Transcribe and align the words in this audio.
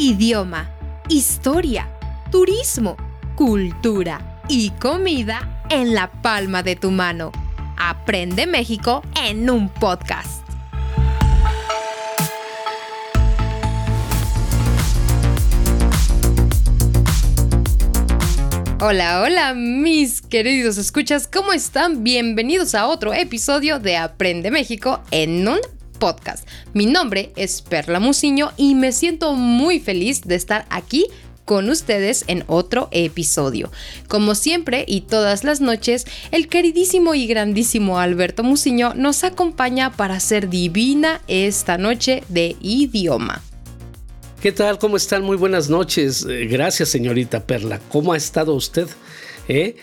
idioma, 0.00 0.70
historia, 1.10 1.86
turismo, 2.32 2.96
cultura 3.36 4.40
y 4.48 4.70
comida 4.70 5.62
en 5.68 5.92
la 5.92 6.10
palma 6.22 6.62
de 6.62 6.74
tu 6.74 6.90
mano. 6.90 7.32
Aprende 7.76 8.46
México 8.46 9.02
en 9.22 9.50
un 9.50 9.68
podcast. 9.68 10.42
Hola, 18.80 19.20
hola 19.20 19.52
mis 19.52 20.22
queridos 20.22 20.78
escuchas, 20.78 21.28
¿cómo 21.30 21.52
están? 21.52 22.02
Bienvenidos 22.02 22.74
a 22.74 22.86
otro 22.86 23.12
episodio 23.12 23.78
de 23.78 23.98
Aprende 23.98 24.50
México 24.50 25.02
en 25.10 25.46
un 25.46 25.58
podcast. 26.00 26.48
Mi 26.74 26.86
nombre 26.86 27.32
es 27.36 27.62
Perla 27.62 28.00
Musiño 28.00 28.50
y 28.56 28.74
me 28.74 28.90
siento 28.90 29.34
muy 29.34 29.78
feliz 29.78 30.22
de 30.22 30.34
estar 30.34 30.66
aquí 30.68 31.06
con 31.44 31.68
ustedes 31.70 32.24
en 32.26 32.44
otro 32.48 32.88
episodio. 32.90 33.70
Como 34.08 34.34
siempre 34.34 34.84
y 34.86 35.02
todas 35.02 35.44
las 35.44 35.60
noches, 35.60 36.06
el 36.32 36.48
queridísimo 36.48 37.14
y 37.14 37.26
grandísimo 37.28 38.00
Alberto 38.00 38.42
Musiño 38.42 38.94
nos 38.94 39.22
acompaña 39.22 39.92
para 39.92 40.14
hacer 40.14 40.48
divina 40.48 41.20
esta 41.28 41.78
noche 41.78 42.24
de 42.28 42.56
idioma. 42.60 43.42
¿Qué 44.40 44.52
tal? 44.52 44.78
¿Cómo 44.78 44.96
están? 44.96 45.22
Muy 45.22 45.36
buenas 45.36 45.68
noches. 45.68 46.24
Eh, 46.28 46.46
gracias, 46.46 46.88
señorita 46.88 47.44
Perla. 47.44 47.78
¿Cómo 47.90 48.12
ha 48.12 48.16
estado 48.16 48.54
usted? 48.54 48.88
¿Eh? 49.48 49.76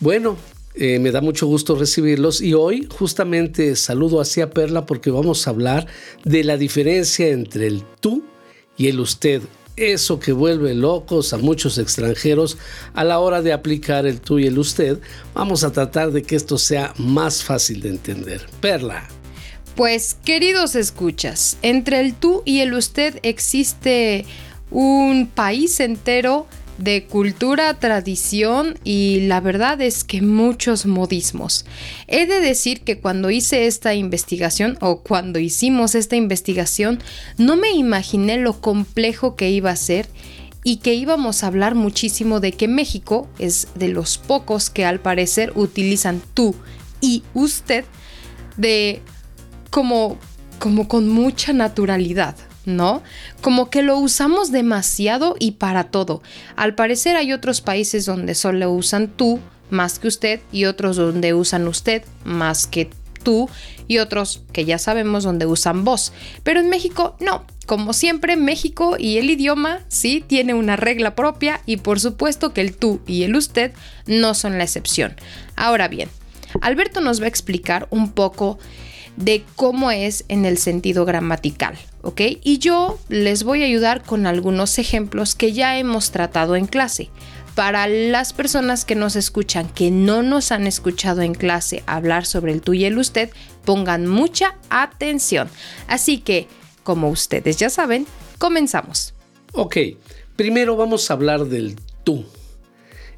Bueno, 0.00 0.36
eh, 0.74 0.98
me 0.98 1.10
da 1.10 1.20
mucho 1.20 1.46
gusto 1.46 1.76
recibirlos 1.76 2.40
y 2.40 2.54
hoy 2.54 2.88
justamente 2.90 3.76
saludo 3.76 4.20
hacia 4.20 4.50
Perla 4.50 4.86
porque 4.86 5.10
vamos 5.10 5.46
a 5.46 5.50
hablar 5.50 5.86
de 6.24 6.44
la 6.44 6.56
diferencia 6.56 7.28
entre 7.28 7.66
el 7.66 7.82
tú 8.00 8.24
y 8.76 8.88
el 8.88 9.00
usted. 9.00 9.42
Eso 9.76 10.18
que 10.18 10.32
vuelve 10.32 10.74
locos 10.74 11.32
a 11.32 11.38
muchos 11.38 11.78
extranjeros 11.78 12.58
a 12.94 13.04
la 13.04 13.18
hora 13.18 13.42
de 13.42 13.52
aplicar 13.52 14.06
el 14.06 14.20
tú 14.20 14.38
y 14.38 14.46
el 14.46 14.58
usted. 14.58 14.98
Vamos 15.34 15.64
a 15.64 15.72
tratar 15.72 16.10
de 16.10 16.22
que 16.22 16.36
esto 16.36 16.56
sea 16.58 16.94
más 16.98 17.42
fácil 17.42 17.80
de 17.80 17.90
entender. 17.90 18.46
Perla. 18.60 19.08
Pues 19.76 20.16
queridos 20.24 20.74
escuchas, 20.74 21.56
entre 21.62 22.00
el 22.00 22.14
tú 22.14 22.42
y 22.44 22.60
el 22.60 22.74
usted 22.74 23.18
existe 23.22 24.26
un 24.70 25.26
país 25.26 25.80
entero 25.80 26.46
de 26.82 27.04
cultura, 27.04 27.78
tradición 27.78 28.76
y 28.82 29.20
la 29.28 29.40
verdad 29.40 29.80
es 29.80 30.02
que 30.02 30.20
muchos 30.20 30.84
modismos. 30.84 31.64
He 32.08 32.26
de 32.26 32.40
decir 32.40 32.80
que 32.80 32.98
cuando 32.98 33.30
hice 33.30 33.66
esta 33.66 33.94
investigación 33.94 34.78
o 34.80 35.00
cuando 35.00 35.38
hicimos 35.38 35.94
esta 35.94 36.16
investigación 36.16 36.98
no 37.38 37.56
me 37.56 37.70
imaginé 37.70 38.36
lo 38.38 38.60
complejo 38.60 39.36
que 39.36 39.50
iba 39.50 39.70
a 39.70 39.76
ser 39.76 40.08
y 40.64 40.78
que 40.78 40.94
íbamos 40.94 41.44
a 41.44 41.46
hablar 41.46 41.76
muchísimo 41.76 42.40
de 42.40 42.50
que 42.50 42.66
México 42.66 43.28
es 43.38 43.68
de 43.76 43.88
los 43.88 44.18
pocos 44.18 44.68
que 44.68 44.84
al 44.84 44.98
parecer 44.98 45.52
utilizan 45.54 46.20
tú 46.34 46.56
y 47.00 47.22
usted 47.32 47.84
de 48.56 49.02
como, 49.70 50.18
como 50.58 50.88
con 50.88 51.08
mucha 51.08 51.52
naturalidad. 51.52 52.34
¿No? 52.64 53.02
Como 53.40 53.70
que 53.70 53.82
lo 53.82 53.98
usamos 53.98 54.52
demasiado 54.52 55.36
y 55.38 55.52
para 55.52 55.84
todo. 55.84 56.22
Al 56.56 56.74
parecer 56.74 57.16
hay 57.16 57.32
otros 57.32 57.60
países 57.60 58.06
donde 58.06 58.34
solo 58.34 58.70
usan 58.70 59.08
tú 59.08 59.40
más 59.70 59.98
que 59.98 60.08
usted 60.08 60.40
y 60.52 60.66
otros 60.66 60.96
donde 60.96 61.34
usan 61.34 61.66
usted 61.66 62.04
más 62.24 62.66
que 62.66 62.90
tú 63.22 63.48
y 63.88 63.98
otros 63.98 64.42
que 64.52 64.64
ya 64.64 64.78
sabemos 64.78 65.24
donde 65.24 65.46
usan 65.46 65.84
vos. 65.84 66.12
Pero 66.42 66.60
en 66.60 66.68
México 66.68 67.16
no. 67.20 67.44
Como 67.66 67.92
siempre, 67.92 68.36
México 68.36 68.96
y 68.98 69.18
el 69.18 69.30
idioma 69.30 69.80
sí 69.88 70.22
tiene 70.26 70.52
una 70.52 70.76
regla 70.76 71.14
propia 71.14 71.60
y 71.64 71.78
por 71.78 72.00
supuesto 72.00 72.52
que 72.52 72.60
el 72.60 72.76
tú 72.76 73.00
y 73.06 73.22
el 73.22 73.36
usted 73.36 73.72
no 74.06 74.34
son 74.34 74.58
la 74.58 74.64
excepción. 74.64 75.14
Ahora 75.54 75.88
bien, 75.88 76.08
Alberto 76.60 77.00
nos 77.00 77.20
va 77.20 77.26
a 77.26 77.28
explicar 77.28 77.86
un 77.90 78.12
poco 78.12 78.58
de 79.16 79.44
cómo 79.56 79.90
es 79.90 80.24
en 80.28 80.44
el 80.44 80.58
sentido 80.58 81.04
gramatical, 81.04 81.78
¿ok? 82.02 82.20
Y 82.42 82.58
yo 82.58 82.98
les 83.08 83.44
voy 83.44 83.62
a 83.62 83.66
ayudar 83.66 84.02
con 84.02 84.26
algunos 84.26 84.78
ejemplos 84.78 85.34
que 85.34 85.52
ya 85.52 85.78
hemos 85.78 86.10
tratado 86.10 86.56
en 86.56 86.66
clase. 86.66 87.10
Para 87.54 87.86
las 87.86 88.32
personas 88.32 88.86
que 88.86 88.94
nos 88.94 89.14
escuchan, 89.14 89.68
que 89.68 89.90
no 89.90 90.22
nos 90.22 90.52
han 90.52 90.66
escuchado 90.66 91.20
en 91.20 91.34
clase 91.34 91.82
hablar 91.86 92.24
sobre 92.24 92.52
el 92.52 92.62
tú 92.62 92.72
y 92.72 92.86
el 92.86 92.96
usted, 92.96 93.30
pongan 93.64 94.06
mucha 94.06 94.56
atención. 94.70 95.50
Así 95.86 96.18
que, 96.18 96.48
como 96.82 97.10
ustedes 97.10 97.58
ya 97.58 97.68
saben, 97.68 98.06
comenzamos. 98.38 99.12
Ok, 99.52 99.76
primero 100.34 100.76
vamos 100.76 101.10
a 101.10 101.14
hablar 101.14 101.44
del 101.44 101.76
tú. 102.04 102.24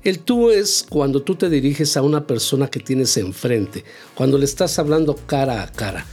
El 0.05 0.19
tú 0.19 0.51
es 0.51 0.85
cuando 0.87 1.23
tú 1.23 1.35
te 1.35 1.49
diriges 1.49 1.97
a 1.97 2.03
una 2.03 2.27
persona 2.27 2.69
que 2.69 2.79
tienes 2.79 3.17
enfrente, 3.17 3.85
cuando 4.15 4.37
le 4.37 4.45
estás 4.45 4.79
hablando 4.79 5.17
cara 5.27 5.63
a 5.63 5.73
cara 5.73 6.05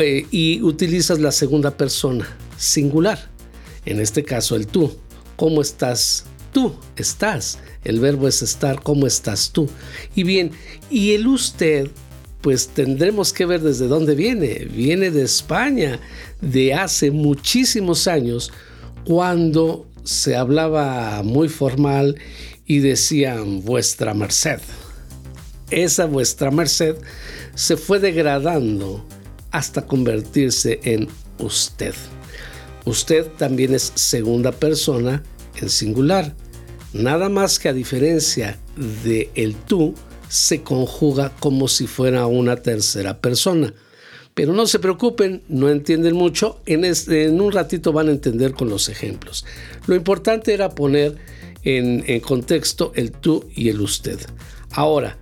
eh, 0.00 0.26
y 0.30 0.62
utilizas 0.62 1.20
la 1.20 1.30
segunda 1.30 1.76
persona 1.76 2.26
singular. 2.56 3.30
En 3.84 4.00
este 4.00 4.24
caso, 4.24 4.56
el 4.56 4.66
tú. 4.66 4.90
¿Cómo 5.36 5.60
estás 5.60 6.24
tú? 6.52 6.74
Estás. 6.96 7.58
El 7.84 8.00
verbo 8.00 8.28
es 8.28 8.40
estar. 8.40 8.82
¿Cómo 8.82 9.06
estás 9.06 9.50
tú? 9.52 9.68
Y 10.14 10.22
bien, 10.22 10.52
y 10.88 11.12
el 11.12 11.26
usted 11.26 11.90
pues 12.40 12.68
tendremos 12.68 13.32
que 13.32 13.44
ver 13.46 13.60
desde 13.60 13.88
dónde 13.88 14.14
viene. 14.14 14.66
Viene 14.70 15.10
de 15.10 15.22
España, 15.22 16.00
de 16.40 16.74
hace 16.74 17.10
muchísimos 17.10 18.08
años, 18.08 18.50
cuando 19.04 19.86
se 20.02 20.34
hablaba 20.34 21.22
muy 21.22 21.48
formal 21.48 22.16
y 22.66 22.80
decían 22.80 23.62
vuestra 23.62 24.14
merced. 24.14 24.60
Esa 25.70 26.06
vuestra 26.06 26.50
merced 26.50 26.96
se 27.54 27.76
fue 27.76 27.98
degradando 27.98 29.06
hasta 29.50 29.86
convertirse 29.86 30.80
en 30.84 31.08
usted. 31.38 31.94
Usted 32.84 33.26
también 33.38 33.74
es 33.74 33.92
segunda 33.94 34.52
persona 34.52 35.22
en 35.60 35.68
singular. 35.70 36.34
Nada 36.92 37.28
más 37.28 37.58
que 37.58 37.68
a 37.68 37.72
diferencia 37.72 38.58
de 39.02 39.30
el 39.34 39.54
tú, 39.54 39.94
se 40.28 40.62
conjuga 40.62 41.30
como 41.40 41.68
si 41.68 41.86
fuera 41.86 42.26
una 42.26 42.56
tercera 42.56 43.18
persona. 43.20 43.74
Pero 44.32 44.54
no 44.54 44.66
se 44.66 44.78
preocupen, 44.78 45.42
no 45.48 45.68
entienden 45.68 46.16
mucho, 46.16 46.62
en, 46.64 46.86
este, 46.86 47.24
en 47.24 47.38
un 47.38 47.52
ratito 47.52 47.92
van 47.92 48.08
a 48.08 48.12
entender 48.12 48.54
con 48.54 48.70
los 48.70 48.88
ejemplos. 48.88 49.44
Lo 49.86 49.94
importante 49.94 50.54
era 50.54 50.70
poner 50.70 51.18
en, 51.64 52.20
contexto 52.20 52.92
el 52.94 53.12
tú 53.12 53.48
y 53.54 53.68
el 53.68 53.80
usted. 53.80 54.18
Ahora, 54.70 55.18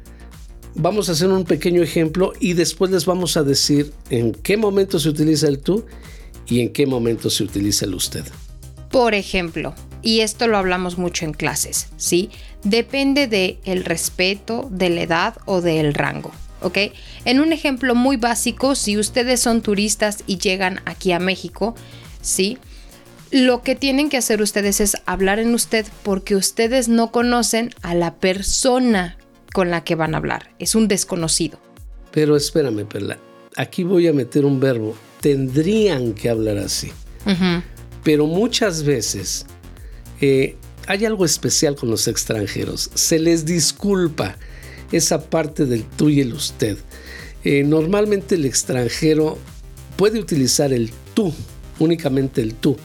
vamos 0.74 1.08
a 1.08 1.12
hacer 1.12 1.28
un 1.28 1.44
pequeño 1.44 1.82
ejemplo 1.82 2.32
y 2.40 2.54
después 2.54 2.90
les 2.90 3.06
vamos 3.06 3.36
a 3.36 3.42
decir 3.42 3.92
en 4.10 4.32
qué 4.32 4.56
momento 4.56 4.98
se 4.98 5.08
utiliza 5.08 5.48
el 5.48 5.58
tú 5.58 5.84
y 6.46 6.60
en 6.60 6.72
qué 6.72 6.86
momento 6.86 7.30
se 7.30 7.44
utiliza 7.44 7.84
el 7.84 7.94
usted. 7.94 8.24
Por 8.90 9.14
ejemplo, 9.14 9.74
y 10.02 10.20
esto 10.20 10.48
lo 10.48 10.58
hablamos 10.58 10.98
mucho 10.98 11.24
en 11.24 11.32
clases, 11.32 11.88
¿sí? 11.96 12.30
Depende 12.64 13.26
de 13.26 13.58
el 13.64 13.84
respeto, 13.84 14.68
de 14.70 14.90
la 14.90 15.02
edad 15.02 15.36
o 15.44 15.60
del 15.60 15.94
rango, 15.94 16.32
¿ok? 16.60 16.78
En 17.24 17.40
un 17.40 17.52
ejemplo 17.52 17.94
muy 17.94 18.16
básico, 18.16 18.74
si 18.74 18.98
ustedes 18.98 19.40
son 19.40 19.62
turistas 19.62 20.24
y 20.26 20.38
llegan 20.38 20.80
aquí 20.86 21.12
a 21.12 21.20
México, 21.20 21.76
¿sí? 22.20 22.58
Lo 23.30 23.62
que 23.62 23.76
tienen 23.76 24.08
que 24.08 24.16
hacer 24.16 24.42
ustedes 24.42 24.80
es 24.80 24.96
hablar 25.06 25.38
en 25.38 25.54
usted 25.54 25.86
porque 26.02 26.34
ustedes 26.34 26.88
no 26.88 27.12
conocen 27.12 27.70
a 27.80 27.94
la 27.94 28.16
persona 28.16 29.16
con 29.52 29.70
la 29.70 29.84
que 29.84 29.94
van 29.94 30.14
a 30.14 30.18
hablar. 30.18 30.50
Es 30.58 30.74
un 30.74 30.88
desconocido. 30.88 31.60
Pero 32.10 32.36
espérame, 32.36 32.84
Perla. 32.86 33.18
Aquí 33.56 33.84
voy 33.84 34.08
a 34.08 34.12
meter 34.12 34.44
un 34.44 34.58
verbo. 34.58 34.96
Tendrían 35.20 36.12
que 36.12 36.28
hablar 36.28 36.58
así. 36.58 36.90
Pero 38.02 38.26
muchas 38.26 38.82
veces 38.82 39.46
eh, 40.20 40.56
hay 40.88 41.04
algo 41.04 41.24
especial 41.24 41.76
con 41.76 41.88
los 41.88 42.08
extranjeros. 42.08 42.90
Se 42.94 43.20
les 43.20 43.44
disculpa 43.44 44.36
esa 44.90 45.30
parte 45.30 45.66
del 45.66 45.84
tú 45.84 46.08
y 46.08 46.20
el 46.20 46.32
usted. 46.32 46.78
Eh, 47.44 47.62
normalmente 47.62 48.34
el 48.34 48.44
extranjero 48.44 49.38
puede 49.96 50.18
utilizar 50.18 50.72
el 50.72 50.90
tú, 51.14 51.32
únicamente 51.78 52.40
el 52.42 52.54
tú 52.54 52.76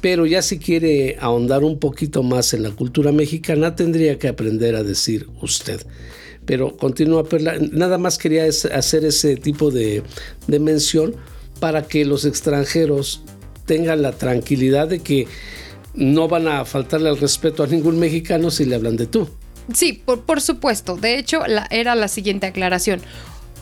pero 0.00 0.26
ya 0.26 0.42
si 0.42 0.58
quiere 0.58 1.16
ahondar 1.20 1.64
un 1.64 1.78
poquito 1.78 2.22
más 2.22 2.52
en 2.54 2.62
la 2.62 2.70
cultura 2.70 3.12
mexicana, 3.12 3.76
tendría 3.76 4.18
que 4.18 4.28
aprender 4.28 4.76
a 4.76 4.82
decir 4.82 5.28
usted. 5.40 5.80
Pero 6.44 6.76
continúa, 6.76 7.24
Perla. 7.24 7.56
Nada 7.72 7.98
más 7.98 8.18
quería 8.18 8.44
hacer 8.44 9.04
ese 9.04 9.36
tipo 9.36 9.70
de, 9.70 10.02
de 10.46 10.58
mención 10.60 11.16
para 11.58 11.88
que 11.88 12.04
los 12.04 12.24
extranjeros 12.24 13.22
tengan 13.66 14.02
la 14.02 14.12
tranquilidad 14.12 14.88
de 14.88 15.00
que 15.00 15.26
no 15.94 16.28
van 16.28 16.46
a 16.46 16.64
faltarle 16.64 17.08
al 17.08 17.18
respeto 17.18 17.62
a 17.62 17.66
ningún 17.66 17.98
mexicano 17.98 18.50
si 18.50 18.64
le 18.64 18.76
hablan 18.76 18.96
de 18.96 19.06
tú. 19.06 19.28
Sí, 19.74 19.92
por, 20.04 20.22
por 20.22 20.40
supuesto. 20.40 20.96
De 20.96 21.18
hecho, 21.18 21.40
era 21.70 21.94
la 21.94 22.08
siguiente 22.08 22.46
aclaración. 22.46 23.00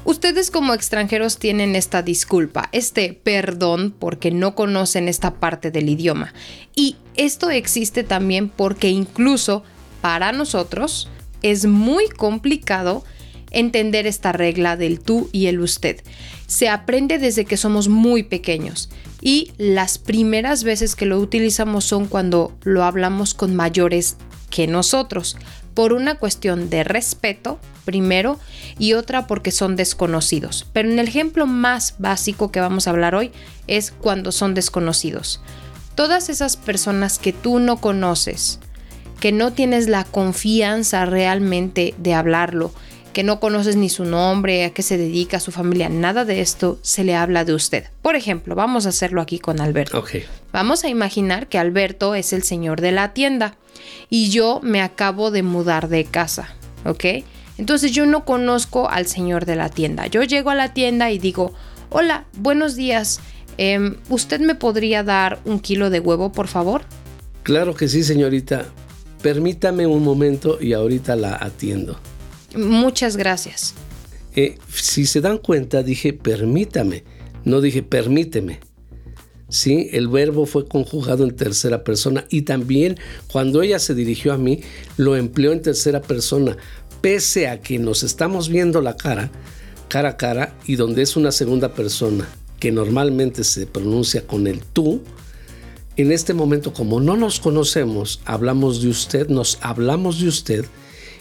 Ustedes 0.04 0.50
como 0.50 0.74
extranjeros 0.74 1.38
tienen 1.38 1.74
esta 1.74 2.02
disculpa, 2.02 2.68
este 2.72 3.14
perdón 3.14 3.94
porque 3.98 4.30
no 4.30 4.54
conocen 4.54 5.08
esta 5.08 5.34
parte 5.34 5.70
del 5.70 5.88
idioma. 5.88 6.34
Y 6.76 6.96
esto 7.16 7.50
existe 7.50 8.02
también 8.02 8.50
porque 8.50 8.90
incluso 8.90 9.62
para 10.02 10.32
nosotros 10.32 11.08
es 11.40 11.64
muy 11.64 12.08
complicado 12.08 13.02
entender 13.50 14.06
esta 14.06 14.32
regla 14.32 14.76
del 14.76 15.00
tú 15.00 15.30
y 15.32 15.46
el 15.46 15.60
usted. 15.60 16.02
Se 16.46 16.68
aprende 16.68 17.18
desde 17.18 17.46
que 17.46 17.56
somos 17.56 17.88
muy 17.88 18.24
pequeños 18.24 18.90
y 19.22 19.52
las 19.56 19.96
primeras 19.96 20.64
veces 20.64 20.96
que 20.96 21.06
lo 21.06 21.18
utilizamos 21.18 21.84
son 21.84 22.08
cuando 22.08 22.54
lo 22.62 22.84
hablamos 22.84 23.32
con 23.32 23.56
mayores 23.56 24.16
que 24.50 24.66
nosotros, 24.66 25.36
por 25.74 25.92
una 25.92 26.14
cuestión 26.14 26.70
de 26.70 26.84
respeto, 26.84 27.58
primero, 27.84 28.38
y 28.78 28.94
otra 28.94 29.26
porque 29.26 29.50
son 29.50 29.76
desconocidos. 29.76 30.66
Pero 30.72 30.88
en 30.88 30.98
el 30.98 31.08
ejemplo 31.08 31.46
más 31.46 31.96
básico 31.98 32.50
que 32.50 32.60
vamos 32.60 32.86
a 32.86 32.90
hablar 32.90 33.14
hoy 33.14 33.32
es 33.66 33.90
cuando 33.90 34.32
son 34.32 34.54
desconocidos. 34.54 35.40
Todas 35.94 36.28
esas 36.28 36.56
personas 36.56 37.18
que 37.18 37.32
tú 37.32 37.58
no 37.58 37.76
conoces, 37.76 38.60
que 39.20 39.32
no 39.32 39.52
tienes 39.52 39.88
la 39.88 40.04
confianza 40.04 41.04
realmente 41.06 41.94
de 41.98 42.14
hablarlo, 42.14 42.72
que 43.12 43.22
no 43.22 43.38
conoces 43.38 43.76
ni 43.76 43.88
su 43.88 44.04
nombre, 44.04 44.64
a 44.64 44.70
qué 44.70 44.82
se 44.82 44.98
dedica, 44.98 45.36
a 45.36 45.40
su 45.40 45.52
familia, 45.52 45.88
nada 45.88 46.24
de 46.24 46.40
esto 46.40 46.78
se 46.82 47.04
le 47.04 47.14
habla 47.14 47.44
de 47.44 47.54
usted. 47.54 47.84
Por 48.02 48.16
ejemplo, 48.16 48.54
vamos 48.54 48.86
a 48.86 48.88
hacerlo 48.90 49.22
aquí 49.22 49.38
con 49.38 49.60
Alberto. 49.60 50.04
Vamos 50.52 50.84
a 50.84 50.88
imaginar 50.88 51.46
que 51.46 51.58
Alberto 51.58 52.14
es 52.16 52.32
el 52.32 52.42
señor 52.42 52.80
de 52.80 52.92
la 52.92 53.14
tienda 53.14 53.56
y 54.10 54.30
yo 54.30 54.60
me 54.62 54.80
acabo 54.80 55.30
de 55.30 55.42
mudar 55.42 55.88
de 55.88 56.04
casa, 56.04 56.48
¿ok? 56.84 57.04
Entonces 57.58 57.92
yo 57.92 58.06
no 58.06 58.24
conozco 58.24 58.88
al 58.88 59.06
señor 59.06 59.44
de 59.46 59.56
la 59.56 59.68
tienda. 59.68 60.06
Yo 60.06 60.22
llego 60.22 60.50
a 60.50 60.54
la 60.54 60.74
tienda 60.74 61.10
y 61.10 61.18
digo, 61.18 61.54
hola, 61.90 62.24
buenos 62.36 62.74
días, 62.76 63.20
em, 63.58 63.96
¿usted 64.08 64.40
me 64.40 64.54
podría 64.54 65.02
dar 65.02 65.40
un 65.44 65.60
kilo 65.60 65.90
de 65.90 66.00
huevo, 66.00 66.32
por 66.32 66.48
favor? 66.48 66.82
Claro 67.42 67.74
que 67.74 67.88
sí, 67.88 68.02
señorita. 68.02 68.66
Permítame 69.22 69.86
un 69.86 70.02
momento 70.02 70.58
y 70.60 70.72
ahorita 70.72 71.16
la 71.16 71.36
atiendo. 71.36 71.98
Muchas 72.56 73.16
gracias. 73.16 73.74
Eh, 74.36 74.58
si 74.68 75.06
se 75.06 75.20
dan 75.20 75.38
cuenta, 75.38 75.82
dije 75.82 76.12
permítame, 76.12 77.04
no 77.44 77.60
dije 77.60 77.82
permíteme. 77.82 78.60
Sí, 79.54 79.88
el 79.92 80.08
verbo 80.08 80.46
fue 80.46 80.66
conjugado 80.66 81.22
en 81.22 81.36
tercera 81.36 81.84
persona 81.84 82.26
y 82.28 82.42
también 82.42 82.98
cuando 83.28 83.62
ella 83.62 83.78
se 83.78 83.94
dirigió 83.94 84.32
a 84.32 84.36
mí, 84.36 84.62
lo 84.96 85.14
empleó 85.14 85.52
en 85.52 85.62
tercera 85.62 86.02
persona, 86.02 86.56
pese 87.00 87.46
a 87.46 87.60
que 87.60 87.78
nos 87.78 88.02
estamos 88.02 88.48
viendo 88.48 88.82
la 88.82 88.96
cara, 88.96 89.30
cara 89.86 90.08
a 90.08 90.16
cara, 90.16 90.58
y 90.66 90.74
donde 90.74 91.02
es 91.02 91.14
una 91.14 91.30
segunda 91.30 91.72
persona, 91.72 92.28
que 92.58 92.72
normalmente 92.72 93.44
se 93.44 93.68
pronuncia 93.68 94.26
con 94.26 94.48
el 94.48 94.58
tú, 94.58 95.02
en 95.96 96.10
este 96.10 96.34
momento, 96.34 96.72
como 96.72 96.98
no 96.98 97.16
nos 97.16 97.38
conocemos, 97.38 98.22
hablamos 98.24 98.82
de 98.82 98.88
usted, 98.88 99.28
nos 99.28 99.58
hablamos 99.60 100.18
de 100.20 100.26
usted, 100.26 100.64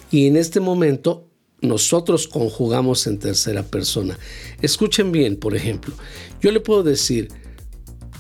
y 0.09 0.25
en 0.25 0.37
este 0.37 0.59
momento 0.59 1.27
nosotros 1.61 2.27
conjugamos 2.27 3.05
en 3.05 3.19
tercera 3.19 3.61
persona. 3.61 4.17
Escuchen 4.63 5.11
bien, 5.11 5.35
por 5.35 5.55
ejemplo, 5.55 5.93
yo 6.41 6.51
le 6.51 6.61
puedo 6.61 6.81
decir, 6.81 7.29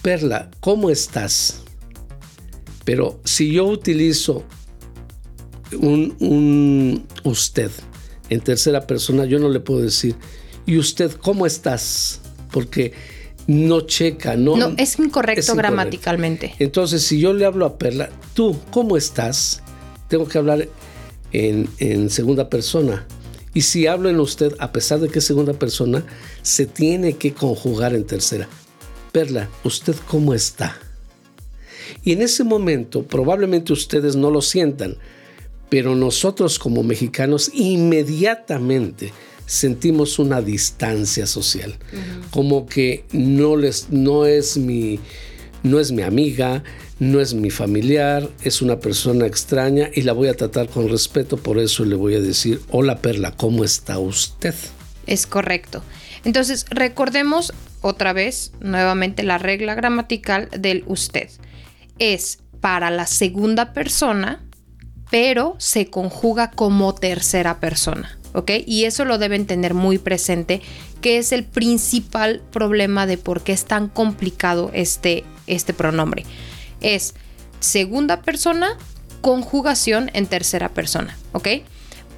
Perla, 0.03 0.51
¿cómo 0.59 0.89
estás? 0.89 1.61
Pero 2.83 3.21
si 3.23 3.53
yo 3.53 3.65
utilizo 3.65 4.43
un, 5.79 7.07
usted 7.23 7.71
en 8.29 8.41
tercera 8.41 8.85
persona, 8.85 9.23
yo 9.23 9.39
no 9.39 9.47
le 9.47 9.61
puedo 9.61 9.79
decir, 9.79 10.17
¿y 10.65 10.77
usted 10.77 11.13
cómo 11.13 11.45
estás? 11.45 12.19
Porque 12.51 12.91
no 13.47 13.79
checa, 13.81 14.35
no. 14.35 14.57
No, 14.57 14.73
es 14.77 14.99
incorrecto 14.99 15.55
gramaticalmente. 15.55 16.53
Entonces, 16.59 17.03
si 17.03 17.21
yo 17.21 17.31
le 17.31 17.45
hablo 17.45 17.65
a 17.65 17.77
Perla, 17.77 18.09
tú, 18.33 18.57
¿cómo 18.71 18.97
estás? 18.97 19.63
Tengo 20.09 20.27
que 20.27 20.37
hablar 20.37 20.67
en, 21.31 22.09
segunda 22.09 22.49
persona. 22.49 23.07
Y 23.53 23.61
si 23.61 23.87
hablo 23.87 24.09
en 24.09 24.19
usted, 24.19 24.53
a 24.59 24.73
pesar 24.73 24.99
de 24.99 25.07
que 25.07 25.19
es 25.19 25.25
segunda 25.25 25.53
persona, 25.53 26.03
se 26.41 26.65
tiene 26.65 27.13
que 27.13 27.33
conjugar 27.33 27.95
en 27.95 28.03
tercera. 28.03 28.49
Perla, 29.13 29.47
¿usted 29.63 29.95
cómo 30.07 30.33
está? 30.33 30.75
Y 32.03 32.13
en 32.13 32.23
ese 32.23 32.43
momento 32.43 33.03
probablemente 33.03 33.71
ustedes 33.71 34.15
no 34.15 34.31
lo 34.31 34.41
sientan, 34.41 34.97
pero 35.69 35.95
nosotros 35.95 36.57
como 36.57 36.81
mexicanos 36.81 37.51
inmediatamente 37.53 39.13
sentimos 39.45 40.17
una 40.17 40.41
distancia 40.41 41.27
social, 41.27 41.77
como 42.31 42.65
que 42.65 43.05
no 43.11 43.55
les 43.55 43.91
no 43.91 44.25
es 44.25 44.57
mi 44.57 44.99
no 45.61 45.79
es 45.79 45.91
mi 45.91 46.01
amiga, 46.01 46.63
no 46.97 47.21
es 47.21 47.35
mi 47.35 47.51
familiar, 47.51 48.27
es 48.43 48.63
una 48.63 48.79
persona 48.79 49.27
extraña 49.27 49.91
y 49.93 50.01
la 50.01 50.13
voy 50.13 50.27
a 50.27 50.33
tratar 50.33 50.69
con 50.69 50.89
respeto, 50.89 51.37
por 51.37 51.59
eso 51.59 51.85
le 51.85 51.95
voy 51.95 52.15
a 52.15 52.19
decir, 52.19 52.61
hola 52.71 52.97
Perla, 52.97 53.31
¿cómo 53.37 53.63
está 53.63 53.99
usted? 53.99 54.55
Es 55.05 55.27
correcto. 55.27 55.83
Entonces, 56.23 56.65
recordemos 56.69 57.53
otra 57.81 58.13
vez, 58.13 58.51
nuevamente, 58.59 59.23
la 59.23 59.37
regla 59.37 59.75
gramatical 59.75 60.49
del 60.57 60.83
usted. 60.87 61.29
Es 61.99 62.39
para 62.61 62.89
la 62.91 63.07
segunda 63.07 63.73
persona, 63.73 64.43
pero 65.11 65.55
se 65.59 65.89
conjuga 65.89 66.51
como 66.51 66.95
tercera 66.95 67.59
persona. 67.59 68.17
¿ok? 68.33 68.51
Y 68.65 68.85
eso 68.85 69.05
lo 69.05 69.17
deben 69.17 69.45
tener 69.45 69.73
muy 69.73 69.97
presente, 69.97 70.61
que 71.01 71.17
es 71.17 71.31
el 71.31 71.43
principal 71.43 72.41
problema 72.51 73.05
de 73.05 73.17
por 73.17 73.43
qué 73.43 73.51
es 73.51 73.65
tan 73.65 73.89
complicado 73.89 74.71
este, 74.73 75.23
este 75.45 75.73
pronombre 75.73 76.25
es 76.83 77.15
segunda 77.59 78.21
persona, 78.21 78.77
conjugación 79.21 80.11
en 80.13 80.27
tercera 80.27 80.69
persona, 80.69 81.17
¿ok? 81.31 81.47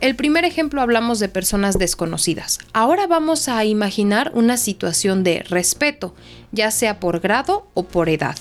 El 0.06 0.16
primer 0.16 0.46
ejemplo 0.46 0.84
hablamos 0.84 1.18
de 1.20 1.30
personas 1.30 1.80
desconocidas. 1.80 2.60
Ahora 2.74 3.08
vamos 3.08 3.50
a 3.50 3.66
imaginar 3.66 4.32
una 4.36 4.56
situación 4.56 5.24
de 5.24 5.42
respeto, 5.42 6.14
ya 6.52 6.70
sea 6.70 7.00
por 7.00 7.22
grado 7.22 7.66
o 7.74 7.88
por 7.88 8.10
edad. 8.10 8.36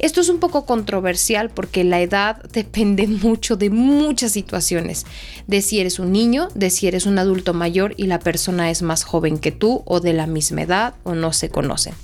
Esto 0.00 0.20
es 0.20 0.28
un 0.28 0.40
poco 0.40 0.66
controversial 0.66 1.50
porque 1.50 1.84
la 1.84 2.00
edad 2.00 2.42
depende 2.52 3.06
mucho 3.06 3.54
de 3.54 3.70
muchas 3.70 4.32
situaciones, 4.32 5.06
de 5.46 5.62
si 5.62 5.78
eres 5.78 6.00
un 6.00 6.10
niño, 6.10 6.48
de 6.56 6.70
si 6.70 6.88
eres 6.88 7.06
un 7.06 7.20
adulto 7.20 7.54
mayor 7.54 7.94
y 7.96 8.08
la 8.08 8.18
persona 8.18 8.68
es 8.68 8.82
más 8.82 9.04
joven 9.04 9.38
que 9.38 9.52
tú 9.52 9.84
o 9.84 10.00
de 10.00 10.14
la 10.14 10.26
misma 10.26 10.62
edad 10.62 10.94
o 11.04 11.14
no 11.14 11.32
se 11.32 11.48
conocen. 11.48 11.94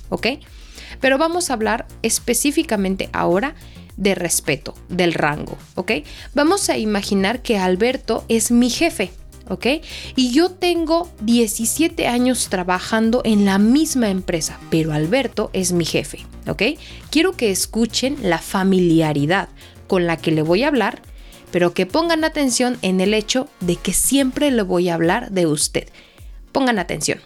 Pero 1.01 1.17
vamos 1.17 1.49
a 1.49 1.53
hablar 1.55 1.85
específicamente 2.01 3.09
ahora 3.11 3.55
de 3.97 4.15
respeto, 4.15 4.75
del 4.89 5.13
rango, 5.13 5.57
¿ok? 5.75 5.91
Vamos 6.33 6.69
a 6.69 6.77
imaginar 6.77 7.41
que 7.41 7.57
Alberto 7.57 8.25
es 8.27 8.51
mi 8.51 8.69
jefe, 8.69 9.11
¿ok? 9.49 9.67
Y 10.15 10.31
yo 10.31 10.51
tengo 10.51 11.09
17 11.21 12.07
años 12.07 12.47
trabajando 12.49 13.21
en 13.25 13.45
la 13.45 13.57
misma 13.57 14.09
empresa, 14.09 14.59
pero 14.69 14.93
Alberto 14.93 15.49
es 15.53 15.71
mi 15.73 15.85
jefe, 15.85 16.25
¿ok? 16.47 16.63
Quiero 17.09 17.33
que 17.33 17.51
escuchen 17.51 18.17
la 18.21 18.39
familiaridad 18.39 19.49
con 19.87 20.07
la 20.07 20.17
que 20.17 20.31
le 20.31 20.41
voy 20.41 20.63
a 20.63 20.69
hablar, 20.69 21.01
pero 21.51 21.73
que 21.73 21.85
pongan 21.85 22.23
atención 22.23 22.77
en 22.81 22.99
el 22.99 23.13
hecho 23.13 23.47
de 23.59 23.75
que 23.75 23.93
siempre 23.93 24.49
le 24.49 24.63
voy 24.63 24.89
a 24.89 24.95
hablar 24.95 25.31
de 25.31 25.45
usted. 25.45 25.87
Pongan 26.51 26.79
atención. 26.79 27.19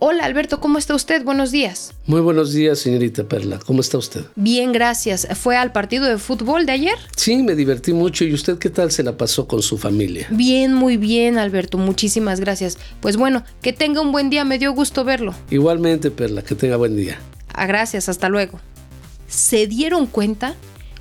Hola 0.00 0.26
Alberto, 0.26 0.60
¿cómo 0.60 0.78
está 0.78 0.94
usted? 0.94 1.24
Buenos 1.24 1.50
días. 1.50 1.92
Muy 2.06 2.20
buenos 2.20 2.52
días, 2.52 2.78
señorita 2.78 3.24
Perla. 3.24 3.58
¿Cómo 3.58 3.80
está 3.80 3.98
usted? 3.98 4.20
Bien, 4.36 4.70
gracias. 4.70 5.26
¿Fue 5.36 5.56
al 5.56 5.72
partido 5.72 6.04
de 6.04 6.18
fútbol 6.18 6.66
de 6.66 6.72
ayer? 6.72 6.94
Sí, 7.16 7.42
me 7.42 7.56
divertí 7.56 7.92
mucho. 7.92 8.24
¿Y 8.24 8.32
usted 8.32 8.58
qué 8.58 8.70
tal 8.70 8.92
se 8.92 9.02
la 9.02 9.16
pasó 9.16 9.48
con 9.48 9.60
su 9.60 9.76
familia? 9.76 10.28
Bien, 10.30 10.72
muy 10.72 10.98
bien, 10.98 11.36
Alberto. 11.36 11.78
Muchísimas 11.78 12.38
gracias. 12.38 12.78
Pues 13.00 13.16
bueno, 13.16 13.42
que 13.60 13.72
tenga 13.72 14.00
un 14.00 14.12
buen 14.12 14.30
día. 14.30 14.44
Me 14.44 14.60
dio 14.60 14.72
gusto 14.72 15.02
verlo. 15.02 15.34
Igualmente, 15.50 16.12
Perla, 16.12 16.42
que 16.42 16.54
tenga 16.54 16.76
buen 16.76 16.94
día. 16.94 17.18
Ah, 17.52 17.66
gracias, 17.66 18.08
hasta 18.08 18.28
luego. 18.28 18.60
¿Se 19.26 19.66
dieron 19.66 20.06
cuenta 20.06 20.54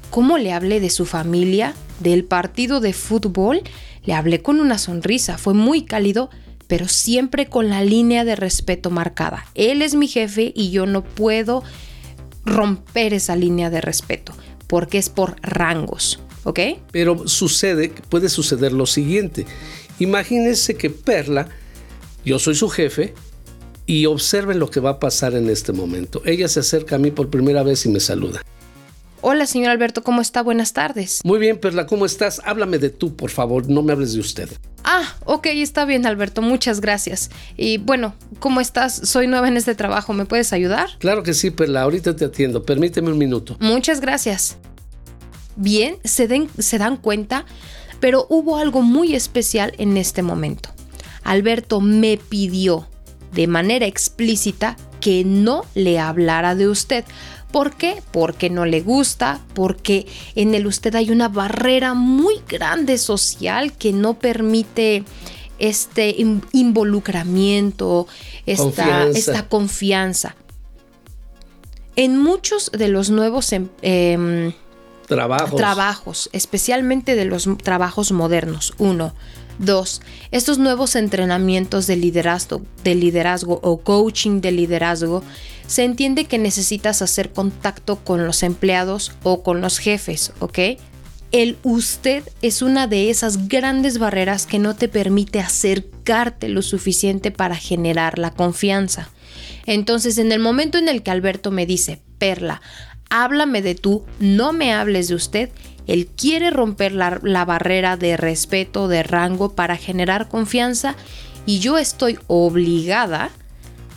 cómo 0.10 0.39
le 0.39 0.54
hablé 0.54 0.80
de 0.80 0.89
su 0.89 1.06
familia, 1.06 1.75
del 2.00 2.24
partido 2.24 2.80
de 2.80 2.94
fútbol? 2.94 3.62
Le 4.06 4.13
hablé 4.16 4.42
con 4.42 4.60
una 4.60 4.80
sonrisa. 4.80 5.38
Fue 5.38 5.54
muy 5.54 5.86
cálido 5.86 6.32
pero 6.67 6.88
siempre 6.88 7.47
con 7.47 7.69
la 7.69 7.83
línea 7.83 8.25
de 8.25 8.36
respeto 8.36 8.89
marcada. 8.89 9.45
Él 9.55 9.81
es 9.81 9.95
mi 9.95 10.07
jefe 10.07 10.51
y 10.55 10.71
yo 10.71 10.86
no 10.86 11.03
puedo 11.03 11.63
romper 12.45 13.13
esa 13.13 13.36
línea 13.36 13.69
de 13.69 13.81
respeto 13.81 14.33
porque 14.67 14.97
es 14.97 15.09
por 15.09 15.36
rangos, 15.41 16.19
¿ok? 16.43 16.59
Pero 16.91 17.27
sucede, 17.27 17.93
puede 18.09 18.29
suceder 18.29 18.74
lo 18.74 18.86
siguiente. 18.86 19.45
Imagínense 20.00 20.75
que 20.75 20.89
Perla, 20.89 21.47
yo 22.25 22.38
soy 22.38 22.55
su 22.55 22.69
jefe, 22.69 23.13
y 23.88 24.05
observen 24.05 24.59
lo 24.59 24.69
que 24.69 24.81
va 24.81 24.91
a 24.91 25.00
pasar 25.00 25.33
en 25.33 25.50
este 25.50 25.71
momento. 25.71 26.21
Ella 26.25 26.47
se 26.50 26.59
acerca 26.59 26.97
a 26.97 27.00
mí 27.00 27.09
por 27.09 27.29
primera 27.29 27.63
vez 27.63 27.86
y 27.86 27.89
me 27.89 28.01
saluda. 28.01 28.41
Hola, 29.21 29.47
señor 29.47 29.71
Alberto, 29.71 30.03
¿cómo 30.03 30.21
está? 30.21 30.43
Buenas 30.43 30.74
tardes. 30.74 31.21
Muy 31.24 31.39
bien, 31.39 31.57
Perla, 31.57 31.88
¿cómo 31.88 32.05
estás? 32.05 32.41
Háblame 32.45 32.77
de 32.77 32.91
tú, 32.91 33.15
por 33.15 33.31
favor, 33.31 33.67
no 33.67 33.81
me 33.81 33.93
hables 33.93 34.13
de 34.13 34.19
usted. 34.19 34.50
Ah, 34.89 35.03
ok, 35.25 35.48
está 35.48 35.84
bien, 35.84 36.06
Alberto, 36.06 36.41
muchas 36.41 36.79
gracias. 36.79 37.29
Y 37.58 37.77
bueno, 37.77 38.15
¿cómo 38.39 38.62
estás? 38.62 38.96
Soy 38.96 39.27
nueva 39.27 39.50
en 39.50 39.58
este 39.58 39.75
trabajo, 39.75 40.13
¿me 40.13 40.25
puedes 40.25 40.53
ayudar? 40.53 40.91
Claro 41.00 41.24
que 41.24 41.34
sí, 41.34 41.51
Perla, 41.51 41.82
ahorita 41.82 42.15
te 42.15 42.24
atiendo, 42.24 42.63
permíteme 42.63 43.12
un 43.12 43.17
minuto. 43.17 43.58
Muchas 43.60 44.00
gracias. 44.00 44.56
Bien, 45.58 45.98
se, 46.06 46.29
den, 46.29 46.50
se 46.58 46.77
dan 46.77 46.96
cuenta, 46.96 47.44
pero 48.00 48.27
hubo 48.29 48.56
algo 48.56 48.82
muy 48.82 49.13
especial 49.13 49.74
en 49.77 49.98
este 49.98 50.24
momento. 50.24 50.70
Alberto 51.25 51.82
me 51.82 52.15
pidió 52.15 52.88
de 53.34 53.48
manera 53.48 53.88
explícita 53.88 54.77
que 55.01 55.25
no 55.25 55.65
le 55.75 56.00
hablara 56.00 56.56
de 56.56 56.70
usted 56.70 57.03
¿Por 57.51 57.75
qué? 57.75 58.01
Porque 58.12 58.50
no 58.50 58.66
le 58.66 58.82
gusta, 58.82 59.42
porque 59.54 60.06
en 60.36 60.54
el 60.54 60.68
usted 60.68 60.94
hay 60.96 61.12
una 61.12 61.30
barrera 61.30 61.94
muy 61.94 62.42
grande 62.48 62.98
social 62.98 63.74
que 63.74 63.94
no 63.94 64.16
permite 64.16 65.04
este 65.60 66.16
involucramiento, 66.51 68.08
esta 68.46 68.63
confianza. 68.63 69.20
esta 69.20 69.50
confianza. 69.50 70.36
En 71.96 72.18
muchos 72.18 72.70
de 72.72 72.89
los 72.89 73.10
nuevos 73.10 73.51
em, 73.54 73.70
em, 73.82 74.54
trabajos. 75.08 75.56
trabajos, 75.56 76.30
especialmente 76.34 77.16
de 77.16 77.25
los 77.25 77.48
trabajos 77.63 78.12
modernos, 78.12 78.74
uno, 78.77 79.13
Dos, 79.60 80.02
estos 80.32 80.60
nuevos 80.60 80.96
entrenamientos 80.96 81.88
de 81.88 81.96
liderazgo, 81.96 82.62
de 82.84 82.94
liderazgo 82.94 83.60
o 83.64 83.78
coaching 83.78 84.40
de 84.40 84.52
liderazgo 84.52 85.24
se 85.66 85.84
entiende 85.84 86.26
que 86.26 86.38
necesitas 86.38 87.02
hacer 87.02 87.34
contacto 87.34 87.98
con 87.98 88.26
los 88.26 88.44
empleados 88.44 89.12
o 89.24 89.44
con 89.44 89.60
los 89.62 89.80
jefes, 89.80 90.32
¿ok? 90.40 90.60
El 91.32 91.58
usted 91.64 92.24
es 92.42 92.62
una 92.62 92.88
de 92.88 93.10
esas 93.10 93.50
grandes 93.50 93.98
barreras 93.98 94.46
que 94.46 94.60
no 94.60 94.76
te 94.76 94.88
permite 94.88 95.40
acercarte 95.40 96.48
lo 96.48 96.62
suficiente 96.62 97.32
para 97.32 97.56
generar 97.56 98.18
la 98.18 98.32
confianza. 98.32 99.10
Entonces, 99.66 100.18
en 100.20 100.32
el 100.32 100.40
momento 100.40 100.78
en 100.78 100.88
el 100.88 101.04
que 101.04 101.12
Alberto 101.12 101.52
me 101.52 101.66
dice, 101.66 102.02
Perla, 102.18 102.62
háblame 103.10 103.62
de 103.62 103.76
tú, 103.76 104.06
no 104.20 104.54
me 104.54 104.74
hables 104.74 105.10
de 105.10 105.16
usted, 105.16 105.50
él 105.88 106.08
quiere 106.08 106.51
romper 106.51 106.91
la, 106.91 107.20
la, 107.24 107.46
barrera 107.46 107.98
de 107.98 108.17
respeto, 108.17 108.88
de 108.88 109.03
rango 109.03 109.53
para 109.53 109.77
generar 109.77 110.27
confianza 110.27 110.96
y 111.46 111.60
yo 111.60 111.77
estoy 111.77 112.20
obligada 112.27 113.29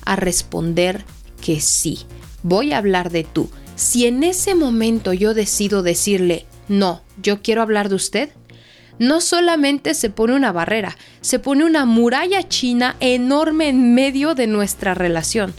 a 0.05 0.17
responder 0.17 1.05
que 1.41 1.61
sí, 1.61 2.01
voy 2.43 2.73
a 2.73 2.79
hablar 2.79 3.11
de 3.11 3.25
tú. 3.25 3.51
Si 3.75 4.07
en 4.07 4.23
ese 4.23 4.55
momento 4.55 5.13
yo 5.13 5.35
decido 5.35 5.83
decirle, 5.83 6.47
no, 6.69 7.03
yo 7.21 7.43
quiero 7.43 7.63
hablar 7.63 7.89
de 7.89 7.97
usted, 7.97 8.31
no 9.01 9.23
solamente 9.23 9.95
se 9.95 10.11
pone 10.11 10.35
una 10.35 10.53
barrera, 10.53 10.97
se 11.23 11.39
pone 11.39 11.65
una 11.65 11.87
muralla 11.87 12.47
china 12.47 12.97
enorme 13.01 13.69
en 13.69 13.95
medio 13.95 14.35
de 14.35 14.47
nuestra 14.47 14.93
relación, 14.93 15.55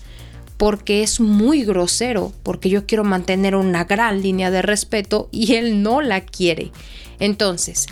porque 0.61 1.01
es 1.01 1.19
muy 1.19 1.63
grosero, 1.63 2.33
porque 2.43 2.69
yo 2.69 2.85
quiero 2.85 3.03
mantener 3.03 3.55
una 3.55 3.85
gran 3.85 4.21
línea 4.21 4.51
de 4.51 4.61
respeto 4.61 5.27
y 5.31 5.55
él 5.55 5.81
no 5.81 6.01
la 6.01 6.21
quiere. 6.21 6.71
Entonces, 7.19 7.87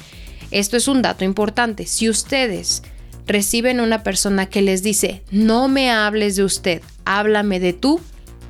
esto 0.51 0.77
es 0.77 0.87
un 0.87 1.01
dato 1.01 1.25
importante. 1.25 1.87
Si 1.87 2.07
ustedes 2.07 2.83
reciben 3.25 3.79
una 3.79 4.03
persona 4.03 4.45
que 4.45 4.61
les 4.61 4.83
dice, 4.83 5.23
no 5.31 5.67
me 5.67 5.89
hables 5.89 6.35
de 6.35 6.43
usted, 6.43 6.83
háblame 7.05 7.59
de 7.59 7.73
tú, 7.73 8.01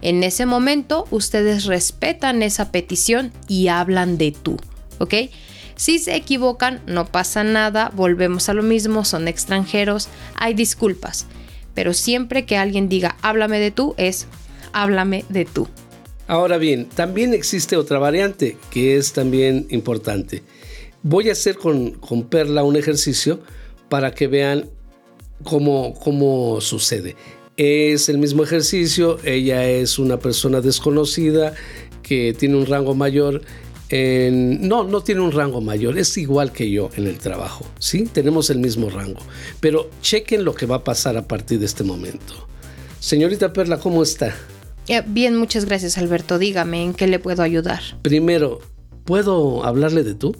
en 0.01 0.21
ese 0.25 0.45
momento 0.45 1.07
ustedes 1.11 1.63
respetan 1.63 2.43
esa 2.43 2.73
petición 2.73 3.31
y 3.47 3.69
hablan 3.69 4.17
de 4.17 4.33
tú, 4.33 4.57
¿ok? 4.97 5.13
Si 5.77 5.97
se 5.97 6.17
equivocan, 6.17 6.81
no 6.87 7.05
pasa 7.05 7.45
nada, 7.45 7.89
volvemos 7.95 8.49
a 8.49 8.53
lo 8.53 8.63
mismo, 8.63 9.05
son 9.05 9.29
extranjeros, 9.29 10.09
hay 10.35 10.55
disculpas, 10.55 11.25
pero 11.73 11.93
siempre 11.93 12.45
que 12.45 12.57
alguien 12.57 12.89
diga 12.89 13.17
háblame 13.21 13.59
de 13.59 13.71
tú 13.71 13.95
es 13.97 14.27
háblame 14.73 15.25
de 15.29 15.45
tú. 15.45 15.67
Ahora 16.27 16.57
bien, 16.57 16.85
también 16.85 17.33
existe 17.33 17.75
otra 17.75 17.97
variante 17.97 18.55
que 18.69 18.97
es 18.97 19.13
también 19.13 19.65
importante. 19.69 20.43
Voy 21.01 21.29
a 21.29 21.31
hacer 21.31 21.55
con, 21.55 21.91
con 21.91 22.23
Perla 22.23 22.63
un 22.63 22.75
ejercicio 22.75 23.39
para 23.89 24.13
que 24.13 24.27
vean 24.27 24.69
cómo, 25.43 25.93
cómo 25.95 26.61
sucede. 26.61 27.15
Es 27.57 28.09
el 28.09 28.19
mismo 28.19 28.43
ejercicio, 28.43 29.17
ella 29.23 29.67
es 29.67 29.99
una 29.99 30.19
persona 30.19 30.61
desconocida 30.61 31.53
que 32.03 32.33
tiene 32.37 32.57
un 32.57 32.65
rango 32.65 32.95
mayor. 32.95 33.41
En, 33.89 34.67
no, 34.67 34.83
no 34.83 35.01
tiene 35.01 35.21
un 35.21 35.31
rango 35.31 35.61
mayor, 35.61 35.97
es 35.97 36.15
igual 36.17 36.51
que 36.51 36.69
yo 36.69 36.89
en 36.95 37.07
el 37.07 37.17
trabajo, 37.17 37.65
¿sí? 37.79 38.03
Tenemos 38.03 38.49
el 38.51 38.59
mismo 38.59 38.89
rango. 38.89 39.19
Pero 39.59 39.89
chequen 40.01 40.45
lo 40.45 40.53
que 40.53 40.67
va 40.67 40.77
a 40.77 40.83
pasar 40.83 41.17
a 41.17 41.27
partir 41.27 41.59
de 41.59 41.65
este 41.65 41.83
momento. 41.83 42.47
Señorita 42.99 43.51
Perla, 43.53 43.79
¿cómo 43.79 44.03
está? 44.03 44.35
Bien, 45.07 45.35
muchas 45.35 45.65
gracias 45.65 45.97
Alberto. 45.97 46.39
Dígame, 46.39 46.83
¿en 46.83 46.93
qué 46.93 47.07
le 47.07 47.19
puedo 47.19 47.43
ayudar? 47.43 47.81
Primero, 48.01 48.59
¿puedo 49.05 49.63
hablarle 49.63 50.03
de 50.03 50.15
tú? 50.15 50.35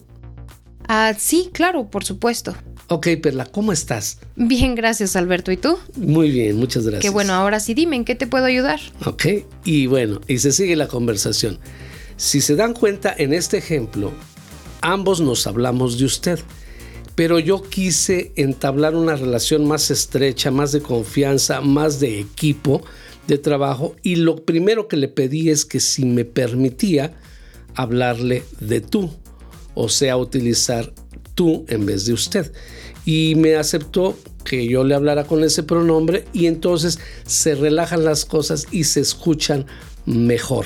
Ah, 0.88 1.14
sí, 1.18 1.50
claro, 1.54 1.90
por 1.90 2.04
supuesto. 2.04 2.56
Ok, 2.88 3.08
Perla, 3.22 3.46
¿cómo 3.46 3.72
estás? 3.72 4.18
Bien, 4.36 4.74
gracias 4.74 5.16
Alberto. 5.16 5.52
¿Y 5.52 5.58
tú? 5.58 5.78
Muy 5.96 6.32
bien, 6.32 6.58
muchas 6.58 6.84
gracias. 6.84 7.04
Qué 7.04 7.12
bueno, 7.12 7.34
ahora 7.34 7.60
sí 7.60 7.76
dime, 7.76 7.96
¿en 7.96 8.06
qué 8.06 8.16
te 8.16 8.26
puedo 8.26 8.46
ayudar? 8.46 8.80
Ok, 9.06 9.26
y 9.64 9.86
bueno, 9.86 10.20
y 10.28 10.40
se 10.40 10.52
sigue 10.52 10.76
la 10.76 10.88
conversación. 10.88 11.60
Si 12.20 12.42
se 12.42 12.58
dan 12.58 12.74
cuenta, 12.74 13.16
en 13.18 13.34
este 13.34 13.58
ejemplo, 13.58 14.12
ambos 14.82 15.22
nos 15.22 15.48
hablamos 15.48 15.98
de 15.98 16.04
usted, 16.04 16.38
pero 17.16 17.40
yo 17.40 17.62
quise 17.62 18.34
entablar 18.36 18.94
una 18.94 19.16
relación 19.16 19.66
más 19.66 19.90
estrecha, 19.90 20.52
más 20.52 20.74
de 20.74 20.82
confianza, 20.82 21.62
más 21.62 22.02
de 22.02 22.20
equipo 22.20 22.82
de 23.28 23.38
trabajo, 23.38 23.96
y 24.04 24.18
lo 24.18 24.44
primero 24.44 24.90
que 24.90 24.98
le 24.98 25.08
pedí 25.08 25.50
es 25.50 25.64
que 25.64 25.80
si 25.80 26.04
me 26.04 26.26
permitía 26.26 27.14
hablarle 27.74 28.44
de 28.60 28.82
tú, 28.82 29.10
o 29.74 29.88
sea, 29.88 30.18
utilizar 30.18 30.92
tú 31.36 31.64
en 31.70 31.86
vez 31.86 32.06
de 32.06 32.12
usted. 32.12 32.52
Y 33.06 33.36
me 33.38 33.56
aceptó 33.56 34.20
que 34.44 34.68
yo 34.68 34.84
le 34.84 34.94
hablara 34.94 35.24
con 35.24 35.42
ese 35.46 35.64
pronombre 35.64 36.26
y 36.34 36.48
entonces 36.48 37.00
se 37.26 37.56
relajan 37.56 38.04
las 38.04 38.26
cosas 38.26 38.68
y 38.72 38.84
se 38.84 39.00
escuchan 39.00 39.68
mejor. 40.06 40.66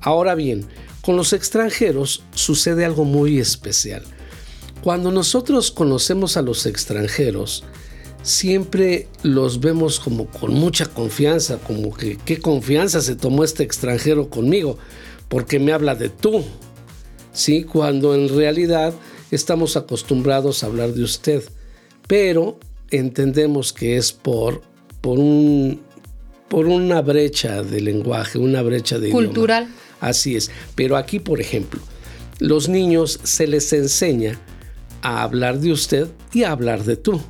Ahora 0.00 0.34
bien, 0.34 0.66
con 1.08 1.16
los 1.16 1.32
extranjeros 1.32 2.22
sucede 2.34 2.84
algo 2.84 3.06
muy 3.06 3.38
especial. 3.38 4.02
Cuando 4.82 5.10
nosotros 5.10 5.70
conocemos 5.70 6.36
a 6.36 6.42
los 6.42 6.66
extranjeros, 6.66 7.64
siempre 8.20 9.08
los 9.22 9.60
vemos 9.60 10.00
como 10.00 10.26
con 10.26 10.52
mucha 10.52 10.84
confianza, 10.84 11.56
como 11.66 11.94
que 11.94 12.18
qué 12.26 12.40
confianza 12.40 13.00
se 13.00 13.16
tomó 13.16 13.42
este 13.42 13.62
extranjero 13.62 14.28
conmigo, 14.28 14.76
porque 15.28 15.58
me 15.58 15.72
habla 15.72 15.94
de 15.94 16.10
tú. 16.10 16.44
Sí, 17.32 17.64
cuando 17.64 18.14
en 18.14 18.28
realidad 18.28 18.92
estamos 19.30 19.78
acostumbrados 19.78 20.62
a 20.62 20.66
hablar 20.66 20.92
de 20.92 21.04
usted, 21.04 21.42
pero 22.06 22.58
entendemos 22.90 23.72
que 23.72 23.96
es 23.96 24.12
por, 24.12 24.60
por, 25.00 25.18
un, 25.18 25.80
por 26.50 26.66
una 26.66 27.00
brecha 27.00 27.62
de 27.62 27.80
lenguaje, 27.80 28.38
una 28.38 28.60
brecha 28.60 28.98
de 28.98 29.08
cultural. 29.08 29.68
Así 30.00 30.36
es. 30.36 30.50
Pero 30.74 30.96
aquí, 30.96 31.18
por 31.18 31.40
ejemplo, 31.40 31.80
los 32.38 32.68
niños 32.68 33.20
se 33.22 33.46
les 33.46 33.72
enseña 33.72 34.38
a 35.02 35.22
hablar 35.22 35.60
de 35.60 35.72
usted 35.72 36.08
y 36.32 36.44
a 36.44 36.52
hablar 36.52 36.84
de 36.84 36.96
tú. 36.96 37.20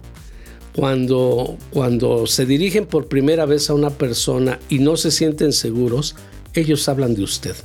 Cuando, 0.75 1.57
cuando 1.71 2.27
se 2.27 2.47
dirigen 2.47 2.87
por 2.87 3.09
primera 3.09 3.47
vez 3.47 3.69
a 3.69 3.75
una 3.75 3.91
persona 3.91 4.61
y 4.69 4.79
no 4.79 4.97
se 4.97 5.11
sienten 5.11 5.53
seguros, 5.53 6.15
ellos 6.55 6.89
hablan 6.89 7.15
de 7.15 7.23
usted. 7.23 7.57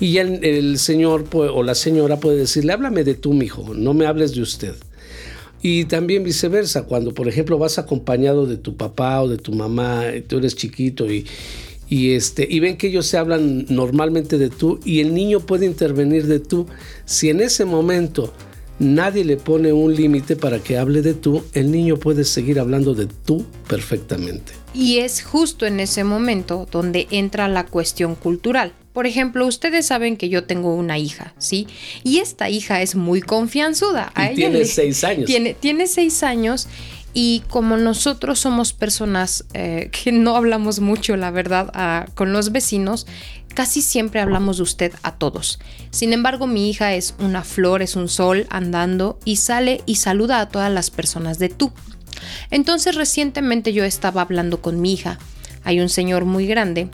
Y 0.00 0.12
ya 0.12 0.22
el, 0.22 0.78
señor 0.78 1.24
o 1.32 1.62
la 1.62 1.74
señora 1.74 2.20
puede 2.20 2.38
decirle, 2.38 2.72
háblame 2.72 3.02
de 3.02 3.14
tú, 3.14 3.32
mijo, 3.32 3.72
no 3.74 3.94
me 3.94 4.06
hables 4.06 4.34
de 4.34 4.42
usted. 4.42 4.74
Y 5.62 5.86
también 5.86 6.22
viceversa, 6.22 6.84
cuando 6.84 7.14
por 7.14 7.28
ejemplo 7.28 7.58
vas 7.58 7.78
acompañado 7.78 8.46
de 8.46 8.58
tu 8.58 8.76
papá 8.76 9.22
o 9.22 9.28
de 9.28 9.38
tu 9.38 9.52
mamá, 9.52 10.04
tú 10.28 10.38
eres 10.38 10.54
chiquito 10.54 11.10
y, 11.10 11.26
y, 11.88 12.12
este, 12.12 12.46
y 12.48 12.60
ven 12.60 12.76
que 12.76 12.88
ellos 12.88 13.06
se 13.06 13.16
hablan 13.16 13.66
normalmente 13.68 14.38
de 14.38 14.50
tú 14.50 14.80
y 14.84 15.00
el 15.00 15.14
niño 15.14 15.40
puede 15.40 15.66
intervenir 15.66 16.26
de 16.26 16.38
tú, 16.38 16.66
si 17.04 17.30
en 17.30 17.40
ese 17.40 17.64
momento 17.64 18.32
nadie 18.78 19.24
le 19.24 19.36
pone 19.36 19.72
un 19.72 19.94
límite 19.94 20.36
para 20.36 20.60
que 20.60 20.78
hable 20.78 21.02
de 21.02 21.14
tú, 21.14 21.42
el 21.52 21.70
niño 21.70 21.96
puede 21.96 22.24
seguir 22.24 22.60
hablando 22.60 22.94
de 22.94 23.06
tú 23.06 23.44
perfectamente. 23.66 24.52
Y 24.74 24.98
es 24.98 25.22
justo 25.22 25.66
en 25.66 25.80
ese 25.80 26.04
momento 26.04 26.68
donde 26.70 27.06
entra 27.10 27.48
la 27.48 27.66
cuestión 27.66 28.14
cultural. 28.14 28.72
Por 28.92 29.06
ejemplo, 29.06 29.46
ustedes 29.46 29.86
saben 29.86 30.16
que 30.16 30.28
yo 30.28 30.44
tengo 30.44 30.74
una 30.74 30.98
hija, 30.98 31.32
¿sí? 31.38 31.68
Y 32.02 32.18
esta 32.18 32.50
hija 32.50 32.82
es 32.82 32.96
muy 32.96 33.20
confianzuda. 33.20 34.12
tiene 34.34 34.64
seis 34.64 35.04
años. 35.04 35.26
Tiene, 35.26 35.54
tiene 35.54 35.86
seis 35.86 36.22
años 36.22 36.68
Y 37.20 37.42
como 37.48 37.76
nosotros 37.76 38.38
somos 38.38 38.72
personas 38.72 39.44
eh, 39.52 39.90
que 40.04 40.12
no 40.12 40.36
hablamos 40.36 40.78
mucho, 40.78 41.16
la 41.16 41.32
verdad, 41.32 42.06
con 42.14 42.32
los 42.32 42.52
vecinos, 42.52 43.08
casi 43.54 43.82
siempre 43.82 44.20
hablamos 44.20 44.58
de 44.58 44.62
usted 44.62 44.92
a 45.02 45.16
todos. 45.16 45.58
Sin 45.90 46.12
embargo, 46.12 46.46
mi 46.46 46.70
hija 46.70 46.94
es 46.94 47.16
una 47.18 47.42
flor, 47.42 47.82
es 47.82 47.96
un 47.96 48.08
sol 48.08 48.46
andando 48.50 49.18
y 49.24 49.34
sale 49.34 49.82
y 49.84 49.96
saluda 49.96 50.38
a 50.38 50.48
todas 50.48 50.70
las 50.70 50.90
personas 50.90 51.40
de 51.40 51.48
tú. 51.48 51.72
Entonces 52.52 52.94
recientemente 52.94 53.72
yo 53.72 53.82
estaba 53.82 54.22
hablando 54.22 54.62
con 54.62 54.80
mi 54.80 54.92
hija. 54.92 55.18
Hay 55.64 55.80
un 55.80 55.88
señor 55.88 56.24
muy 56.24 56.46
grande 56.46 56.88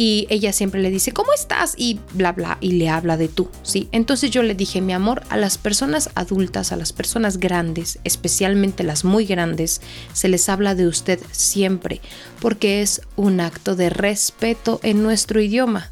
y 0.00 0.26
ella 0.30 0.54
siempre 0.54 0.80
le 0.80 0.90
dice, 0.90 1.12
¿cómo 1.12 1.30
estás? 1.34 1.74
Y 1.76 2.00
bla, 2.14 2.32
bla, 2.32 2.56
y 2.62 2.72
le 2.72 2.88
habla 2.88 3.18
de 3.18 3.28
tú, 3.28 3.50
¿sí? 3.62 3.90
Entonces 3.92 4.30
yo 4.30 4.42
le 4.42 4.54
dije, 4.54 4.80
mi 4.80 4.94
amor, 4.94 5.24
a 5.28 5.36
las 5.36 5.58
personas 5.58 6.08
adultas, 6.14 6.72
a 6.72 6.76
las 6.76 6.94
personas 6.94 7.36
grandes, 7.36 7.98
especialmente 8.02 8.82
las 8.82 9.04
muy 9.04 9.26
grandes, 9.26 9.82
se 10.14 10.28
les 10.28 10.48
habla 10.48 10.74
de 10.74 10.86
usted 10.86 11.20
siempre, 11.32 12.00
porque 12.40 12.80
es 12.80 13.02
un 13.16 13.40
acto 13.40 13.76
de 13.76 13.90
respeto 13.90 14.80
en 14.82 15.02
nuestro 15.02 15.38
idioma. 15.38 15.90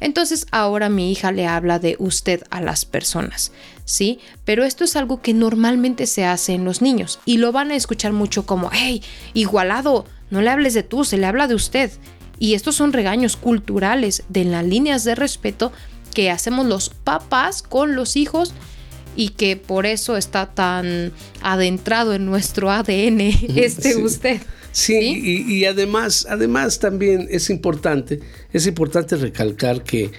Entonces 0.00 0.48
ahora 0.50 0.88
mi 0.88 1.12
hija 1.12 1.30
le 1.30 1.46
habla 1.46 1.78
de 1.78 1.94
usted 2.00 2.42
a 2.50 2.60
las 2.60 2.86
personas, 2.86 3.52
¿sí? 3.84 4.18
Pero 4.44 4.64
esto 4.64 4.82
es 4.82 4.96
algo 4.96 5.22
que 5.22 5.32
normalmente 5.32 6.08
se 6.08 6.24
hace 6.24 6.54
en 6.54 6.64
los 6.64 6.82
niños 6.82 7.20
y 7.24 7.36
lo 7.36 7.52
van 7.52 7.70
a 7.70 7.76
escuchar 7.76 8.12
mucho 8.12 8.46
como, 8.46 8.68
hey, 8.72 9.00
igualado, 9.32 10.06
no 10.30 10.42
le 10.42 10.50
hables 10.50 10.74
de 10.74 10.82
tú, 10.82 11.04
se 11.04 11.18
le 11.18 11.26
habla 11.26 11.46
de 11.46 11.54
usted. 11.54 11.92
Y 12.38 12.54
estos 12.54 12.76
son 12.76 12.92
regaños 12.92 13.36
culturales 13.36 14.22
de 14.28 14.44
las 14.44 14.64
líneas 14.64 15.04
de 15.04 15.14
respeto 15.14 15.72
que 16.14 16.30
hacemos 16.30 16.66
los 16.66 16.90
papás 16.90 17.62
con 17.62 17.94
los 17.94 18.16
hijos 18.16 18.52
y 19.16 19.30
que 19.30 19.56
por 19.56 19.86
eso 19.86 20.16
está 20.16 20.46
tan 20.46 21.12
adentrado 21.42 22.14
en 22.14 22.26
nuestro 22.26 22.70
ADN 22.70 23.20
este 23.56 23.96
usted. 23.96 24.40
Sí, 24.70 25.44
Y, 25.48 25.64
además, 25.64 26.26
además 26.28 26.78
también 26.78 27.26
es 27.30 27.50
importante, 27.50 28.20
es 28.52 28.66
importante 28.66 29.16
recalcar 29.16 29.82
que 29.82 30.12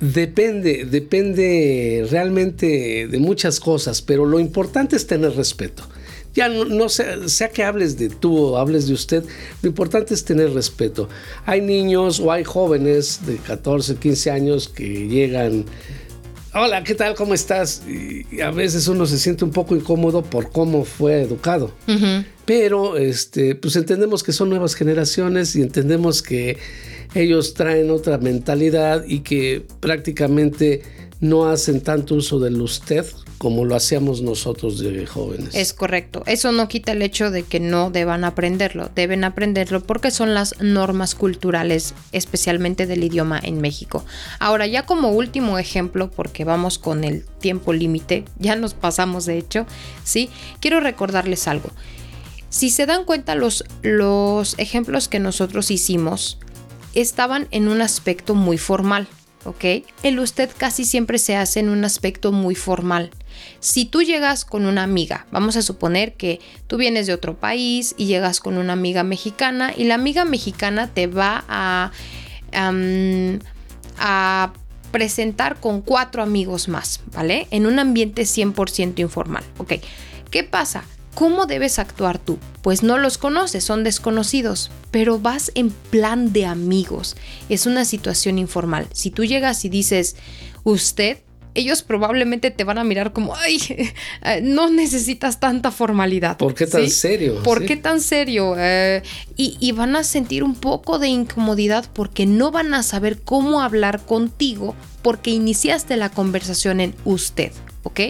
depende, 0.00 0.84
depende 0.84 2.06
realmente 2.10 3.08
de 3.08 3.18
muchas 3.18 3.58
cosas, 3.58 4.02
pero 4.02 4.26
lo 4.26 4.38
importante 4.38 4.96
es 4.96 5.06
tener 5.06 5.34
respeto 5.34 5.88
ya 6.36 6.50
no, 6.50 6.88
sea, 6.90 7.28
sea, 7.28 7.48
que 7.48 7.64
hables 7.64 7.98
de 7.98 8.10
tú 8.10 8.36
o 8.36 8.58
hables 8.58 8.86
de 8.86 8.92
usted, 8.92 9.24
lo 9.62 9.68
importante 9.68 10.12
es 10.12 10.24
tener 10.24 10.52
respeto. 10.52 11.08
Hay 11.46 11.62
niños 11.62 12.20
o 12.20 12.30
hay 12.30 12.44
jóvenes 12.44 13.20
de 13.26 13.38
14, 13.38 13.96
15 13.96 14.30
años 14.30 14.68
que 14.68 15.08
llegan, 15.08 15.64
hola, 16.52 16.84
¿qué 16.84 16.94
tal? 16.94 17.14
¿Cómo 17.14 17.32
estás? 17.32 17.82
Y 17.88 18.40
a 18.42 18.50
veces 18.50 18.86
uno 18.86 19.06
se 19.06 19.18
siente 19.18 19.46
un 19.46 19.50
poco 19.50 19.74
incómodo 19.74 20.22
por 20.22 20.50
cómo 20.50 20.84
fue 20.84 21.22
educado. 21.22 21.72
Pero 22.44 22.98
este, 22.98 23.54
pues 23.54 23.74
entendemos 23.76 24.22
que 24.22 24.32
son 24.32 24.50
nuevas 24.50 24.74
generaciones 24.74 25.56
y 25.56 25.62
entendemos 25.62 26.20
que 26.20 26.58
ellos 27.16 27.54
traen 27.54 27.90
otra 27.90 28.18
mentalidad 28.18 29.04
y 29.06 29.20
que 29.20 29.64
prácticamente 29.80 30.82
no 31.20 31.46
hacen 31.46 31.80
tanto 31.80 32.14
uso 32.14 32.38
del 32.38 32.60
usted 32.60 33.06
como 33.38 33.64
lo 33.64 33.76
hacíamos 33.76 34.22
nosotros 34.22 34.78
de 34.78 35.06
jóvenes. 35.06 35.54
Es 35.54 35.72
correcto. 35.72 36.22
Eso 36.26 36.52
no 36.52 36.68
quita 36.68 36.92
el 36.92 37.02
hecho 37.02 37.30
de 37.30 37.42
que 37.42 37.60
no 37.60 37.90
deban 37.90 38.24
aprenderlo. 38.24 38.90
Deben 38.94 39.24
aprenderlo 39.24 39.82
porque 39.82 40.10
son 40.10 40.34
las 40.34 40.60
normas 40.60 41.14
culturales, 41.14 41.94
especialmente 42.12 42.86
del 42.86 43.04
idioma 43.04 43.38
en 43.42 43.60
México. 43.60 44.04
Ahora, 44.38 44.66
ya 44.66 44.86
como 44.86 45.10
último 45.10 45.58
ejemplo, 45.58 46.10
porque 46.10 46.44
vamos 46.44 46.78
con 46.78 47.04
el 47.04 47.24
tiempo 47.24 47.72
límite, 47.72 48.24
ya 48.38 48.56
nos 48.56 48.74
pasamos 48.74 49.26
de 49.26 49.38
hecho, 49.38 49.66
¿sí? 50.04 50.30
Quiero 50.60 50.80
recordarles 50.80 51.46
algo. 51.46 51.70
Si 52.48 52.70
se 52.70 52.86
dan 52.86 53.04
cuenta, 53.04 53.34
los, 53.34 53.64
los 53.82 54.58
ejemplos 54.58 55.08
que 55.08 55.18
nosotros 55.18 55.70
hicimos 55.70 56.38
estaban 57.00 57.48
en 57.50 57.68
un 57.68 57.82
aspecto 57.82 58.34
muy 58.34 58.58
formal. 58.58 59.08
¿ok? 59.46 59.64
El 60.02 60.18
usted 60.18 60.50
casi 60.56 60.84
siempre 60.84 61.18
se 61.18 61.36
hace 61.36 61.60
en 61.60 61.68
un 61.68 61.84
aspecto 61.84 62.32
muy 62.32 62.54
formal. 62.54 63.10
Si 63.60 63.84
tú 63.84 64.02
llegas 64.02 64.44
con 64.44 64.66
una 64.66 64.82
amiga, 64.82 65.26
vamos 65.30 65.56
a 65.56 65.62
suponer 65.62 66.14
que 66.14 66.40
tú 66.66 66.76
vienes 66.76 67.06
de 67.06 67.14
otro 67.14 67.36
país 67.36 67.94
y 67.96 68.06
llegas 68.06 68.40
con 68.40 68.58
una 68.58 68.72
amiga 68.72 69.04
mexicana 69.04 69.72
y 69.76 69.84
la 69.84 69.94
amiga 69.94 70.24
mexicana 70.24 70.88
te 70.88 71.06
va 71.06 71.44
a, 71.48 71.92
a 73.98 74.52
presentar 74.90 75.60
con 75.60 75.82
cuatro 75.82 76.22
amigos 76.22 76.68
más, 76.68 77.00
¿vale? 77.12 77.46
En 77.50 77.66
un 77.66 77.78
ambiente 77.78 78.22
100% 78.22 78.98
informal, 78.98 79.44
¿ok? 79.58 79.74
¿Qué 80.30 80.42
pasa? 80.42 80.84
¿Cómo 81.16 81.46
debes 81.46 81.78
actuar 81.78 82.18
tú? 82.18 82.38
Pues 82.60 82.82
no 82.82 82.98
los 82.98 83.16
conoces, 83.16 83.64
son 83.64 83.84
desconocidos, 83.84 84.70
pero 84.90 85.18
vas 85.18 85.50
en 85.54 85.70
plan 85.70 86.34
de 86.34 86.44
amigos. 86.44 87.16
Es 87.48 87.64
una 87.64 87.86
situación 87.86 88.38
informal. 88.38 88.86
Si 88.92 89.10
tú 89.10 89.24
llegas 89.24 89.64
y 89.64 89.70
dices, 89.70 90.16
usted, 90.62 91.20
ellos 91.54 91.82
probablemente 91.82 92.50
te 92.50 92.64
van 92.64 92.76
a 92.76 92.84
mirar 92.84 93.14
como, 93.14 93.34
ay, 93.34 93.58
eh, 94.24 94.40
no 94.42 94.68
necesitas 94.68 95.40
tanta 95.40 95.70
formalidad. 95.70 96.36
¿Por 96.36 96.52
qué 96.52 96.66
tan 96.66 96.90
serio? 96.90 97.42
¿Por 97.42 97.64
qué 97.64 97.78
tan 97.78 98.02
serio? 98.02 98.54
Eh, 98.58 99.02
y, 99.38 99.56
y, 99.58 99.72
van 99.72 99.96
a 99.96 100.04
sentir 100.04 100.44
un 100.44 100.54
poco 100.54 100.98
de 100.98 101.08
incomodidad 101.08 101.86
porque 101.94 102.26
no 102.26 102.50
van 102.50 102.74
a 102.74 102.82
saber 102.82 103.22
cómo 103.22 103.62
hablar 103.62 104.04
contigo 104.04 104.74
porque 105.00 105.30
iniciaste 105.30 105.96
la 105.96 106.10
conversación 106.10 106.78
en 106.80 106.94
usted, 107.06 107.52
¿ok? 107.84 108.00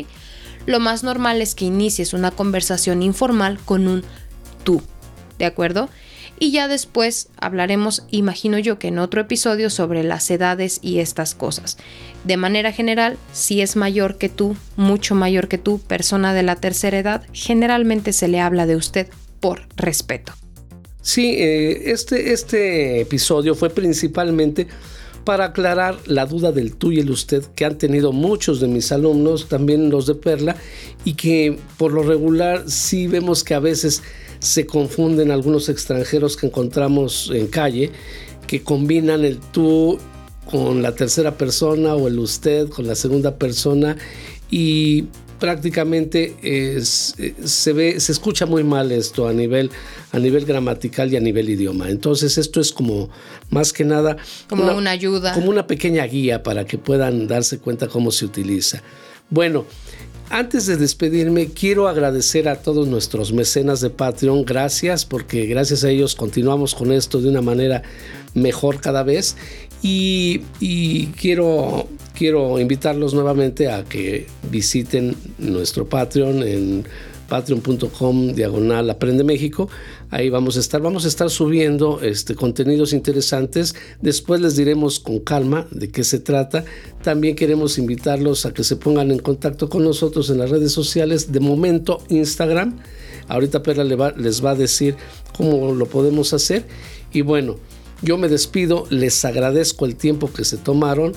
Lo 0.67 0.81
más 0.81 1.03
normal 1.03 1.41
es 1.41 1.55
que 1.55 1.65
inicies 1.65 2.13
una 2.13 2.31
conversación 2.31 3.03
informal 3.03 3.59
con 3.65 3.89
un 3.89 4.05
tú, 4.65 4.83
¿de 5.39 5.47
acuerdo? 5.47 5.89
Y 6.39 6.51
ya 6.51 6.69
después 6.69 7.29
hablaremos, 7.39 8.05
imagino 8.11 8.59
yo 8.59 8.79
que 8.79 8.89
en 8.89 8.99
otro 8.99 9.23
episodio, 9.23 9.71
sobre 9.71 10.03
las 10.05 10.31
edades 10.31 10.81
y 10.83 10.99
estas 10.99 11.35
cosas. 11.35 11.79
De 12.25 12.37
manera 12.37 12.73
general, 12.73 13.17
si 13.33 13.63
es 13.63 13.75
mayor 13.77 14.19
que 14.19 14.29
tú, 14.29 14.57
mucho 14.77 15.15
mayor 15.15 15.49
que 15.49 15.57
tú, 15.57 15.81
persona 15.81 16.35
de 16.35 16.43
la 16.43 16.57
tercera 16.57 16.99
edad, 16.99 17.23
generalmente 17.33 18.13
se 18.13 18.29
le 18.29 18.41
habla 18.41 18.67
de 18.67 18.77
usted 18.77 19.09
por 19.41 19.67
respeto. 19.77 20.35
Sí, 21.01 21.37
eh, 21.39 21.93
este, 21.93 22.33
este 22.33 23.01
episodio 23.01 23.55
fue 23.55 23.71
principalmente 23.71 24.67
para 25.27 25.47
aclarar 25.47 25.99
la 26.07 26.25
duda 26.25 26.53
del 26.53 26.77
tú 26.77 26.93
y 26.93 27.01
el 27.01 27.11
usted 27.11 27.43
que 27.57 27.65
han 27.65 27.77
tenido 27.77 28.13
muchos 28.13 28.61
de 28.61 28.69
mis 28.69 28.93
alumnos, 28.93 29.49
también 29.49 29.91
los 29.91 30.07
de 30.07 30.15
Perla, 30.15 30.57
y 31.05 31.15
que 31.15 31.59
por 31.77 31.93
lo 31.93 32.05
regular 32.05 32.63
sí 32.71 33.09
vemos 33.09 33.43
que 33.43 33.55
a 33.55 33.59
veces 33.59 34.05
se 34.39 34.67
confunden 34.67 35.33
algunos 35.33 35.69
extranjeros 35.69 36.37
que 36.37 36.47
encontramos 36.47 37.33
en 37.35 37.49
calle, 37.49 37.91
que 38.47 38.63
combinan 38.63 39.25
el 39.25 39.39
tú 39.39 39.99
con 40.49 40.81
la 40.81 40.95
tercera 40.95 41.37
persona 41.37 41.97
o 41.97 42.07
el 42.07 42.21
usted 42.21 42.69
con 42.69 42.87
la 42.87 42.95
segunda 42.95 43.35
persona 43.35 43.97
y 44.49 45.07
prácticamente 45.39 46.37
se 46.83 47.73
ve, 47.73 48.01
se 48.01 48.13
escucha 48.13 48.47
muy 48.47 48.65
mal 48.65 48.93
esto 48.93 49.29
a 49.29 49.33
nivel, 49.33 49.71
a 50.13 50.19
nivel 50.19 50.45
gramatical 50.45 51.13
y 51.13 51.17
a 51.17 51.21
nivel 51.21 51.51
idioma. 51.51 51.91
Entonces 51.91 52.39
esto 52.39 52.61
es 52.61 52.73
como 52.73 53.11
más 53.51 53.73
que 53.73 53.85
nada 53.85 54.17
como 54.49 54.65
una, 54.77 54.91
ayuda, 54.91 55.33
como 55.33 55.51
una 55.51 55.67
pequeña 55.67 56.05
guía 56.07 56.43
para 56.43 56.65
que 56.65 56.79
puedan 56.79 57.27
darse 57.27 57.59
cuenta 57.59 57.89
cómo 57.89 58.11
se 58.11 58.25
utiliza. 58.25 58.83
Bueno, 59.29 59.67
antes 60.29 60.67
de 60.67 60.77
despedirme, 60.77 61.49
quiero 61.49 61.87
agradecer 61.87 62.49
a 62.49 62.57
todos 62.57 62.89
nuestros 62.89 63.33
mecenas 63.33 63.81
de 63.81 63.91
Patreon. 63.91 64.45
Gracias, 64.45 65.05
porque 65.05 65.47
gracias 65.47 65.85
a 65.85 65.91
ellos 65.91 66.17
continuamos 66.17 66.75
con 66.75 66.91
esto 66.91 67.21
de 67.21 67.29
una 67.29 67.43
manera 67.43 67.83
mejor 68.35 68.81
cada 68.81 69.05
vez. 69.05 69.37
Y, 69.83 70.43
y 70.59 71.07
quiero 71.09 71.89
quiero 72.17 72.59
invitarlos 72.59 73.15
nuevamente 73.15 73.71
a 73.71 73.85
que 73.85 74.27
visiten 74.51 75.15
nuestro 75.39 75.89
Patreon 75.89 76.43
en 76.43 76.85
patreon.com 77.29 78.35
diagonal 78.35 78.89
aprende 78.89 79.25
México. 79.25 79.69
Ahí 80.11 80.31
vamos 80.31 80.57
a 80.57 80.61
estar, 80.61 80.81
vamos 80.81 81.05
a 81.05 81.09
estar 81.09 81.29
subiendo 81.29 82.01
este, 82.01 82.35
contenidos 82.35 82.93
interesantes. 82.93 83.75
Después 84.01 84.41
les 84.41 84.57
diremos 84.57 85.01
con 85.01 85.19
calma 85.19 85.67
de 85.71 85.91
qué 85.91 86.05
se 86.05 86.21
trata. 86.21 86.65
También 87.03 87.35
queremos 87.35 87.79
invitarlos 87.79 88.47
a 88.47 88.55
que 88.55 88.65
se 88.65 88.77
pongan 88.77 89.11
en 89.11 89.19
contacto 89.19 89.69
con 89.69 89.85
nosotros 89.85 90.31
en 90.31 90.39
las 90.39 90.51
redes 90.51 90.73
sociales. 90.73 91.33
De 91.33 91.41
momento 91.41 91.99
Instagram. 92.09 92.79
Ahorita 93.29 93.63
Perla 93.63 94.15
les 94.17 94.45
va 94.45 94.51
a 94.51 94.55
decir 94.55 94.95
cómo 95.37 95.75
lo 95.75 95.87
podemos 95.87 96.33
hacer. 96.33 96.65
Y 97.13 97.23
bueno, 97.23 97.57
yo 98.03 98.19
me 98.19 98.29
despido, 98.29 98.87
les 98.91 99.25
agradezco 99.25 99.85
el 99.85 99.97
tiempo 99.97 100.33
que 100.33 100.45
se 100.45 100.59
tomaron 100.59 101.15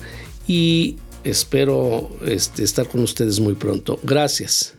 y 0.50 0.96
espero 1.22 2.10
este, 2.26 2.64
estar 2.64 2.88
con 2.88 3.02
ustedes 3.02 3.38
muy 3.38 3.54
pronto. 3.54 4.00
Gracias. 4.02 4.74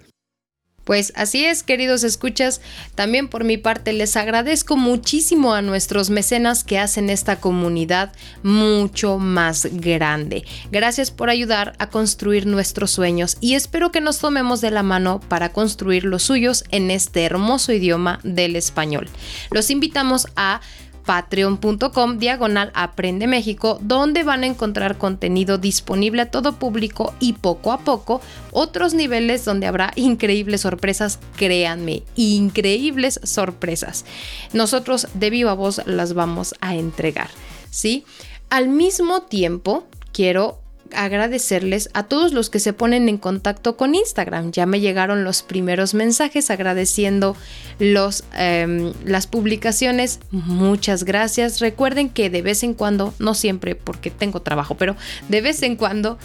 Pues 0.84 1.14
así 1.16 1.46
es, 1.46 1.64
queridos 1.64 2.04
escuchas. 2.04 2.60
También 2.94 3.30
por 3.30 3.46
mi 3.46 3.56
parte 3.56 3.94
les 3.94 4.18
agradezco 4.18 4.76
muchísimo 4.76 5.54
a 5.54 5.62
nuestros 5.62 6.10
mecenas 6.10 6.66
que 6.66 6.78
hacen 6.78 7.10
esta 7.10 7.38
comunidad 7.38 8.12
mucho 8.44 9.18
más 9.18 9.70
grande. 9.72 10.44
Gracias 10.74 11.10
por 11.10 11.30
ayudar 11.30 11.74
a 11.80 11.90
construir 11.90 12.48
nuestros 12.48 12.92
sueños 12.92 13.38
y 13.40 13.54
espero 13.54 13.94
que 13.94 14.02
nos 14.02 14.20
tomemos 14.20 14.60
de 14.60 14.72
la 14.72 14.84
mano 14.84 15.22
para 15.22 15.54
construir 15.54 16.04
los 16.04 16.24
suyos 16.24 16.66
en 16.72 16.92
este 16.92 17.24
hermoso 17.24 17.72
idioma 17.72 18.20
del 18.24 18.58
español. 18.58 19.08
Los 19.52 19.70
invitamos 19.70 20.28
a 20.36 20.60
patreon.com 21.06 22.18
diagonal 22.18 22.72
Aprende 22.74 23.28
México, 23.28 23.80
donde 23.82 24.24
van 24.24 24.44
a 24.44 24.48
encontrar 24.48 24.98
contenido 24.98 25.58
disponible 25.58 26.22
a 26.24 26.32
todo 26.32 26.54
público 26.54 27.14
y 27.20 27.34
poco 27.34 27.72
a 27.72 27.80
poco 27.80 28.22
otros 28.52 28.94
niveles 28.94 29.46
donde 29.46 29.68
habrá 29.68 29.92
increíbles 29.96 30.62
sorpresas, 30.62 31.20
créanme, 31.36 32.04
increíbles 32.16 33.20
sorpresas. 33.24 34.06
Nosotros 34.54 35.08
de 35.14 35.30
viva 35.30 35.54
voz 35.54 35.82
las 35.86 36.14
vamos 36.14 36.56
a 36.62 36.76
entregar, 36.76 37.30
¿sí? 37.70 38.06
Al 38.50 38.68
mismo 38.68 39.24
tiempo, 39.24 39.86
quiero 40.12 40.61
agradecerles 40.96 41.90
a 41.94 42.04
todos 42.04 42.34
los 42.34 42.50
que 42.50 42.60
se 42.60 42.74
ponen 42.74 43.10
en 43.10 43.18
contacto 43.18 43.78
con 43.78 43.96
Instagram. 43.96 44.52
Ya 44.52 44.66
me 44.66 44.80
llegaron 44.80 45.24
los 45.24 45.44
primeros 45.44 45.94
mensajes 45.94 46.50
agradeciendo 46.50 47.36
los, 47.80 48.24
em, 48.38 48.94
las 49.06 49.28
publicaciones. 49.28 50.20
Muchas 50.32 51.04
gracias. 51.04 51.60
Recuerden 51.60 52.10
que 52.10 52.30
de 52.30 52.42
vez 52.42 52.64
en 52.64 52.74
cuando, 52.74 53.14
no 53.20 53.34
siempre 53.34 53.76
porque 53.76 54.12
tengo 54.12 54.42
trabajo, 54.42 54.76
pero 54.76 54.96
de 55.30 55.42
vez 55.42 55.64
en 55.64 55.76
cuando 55.76 56.18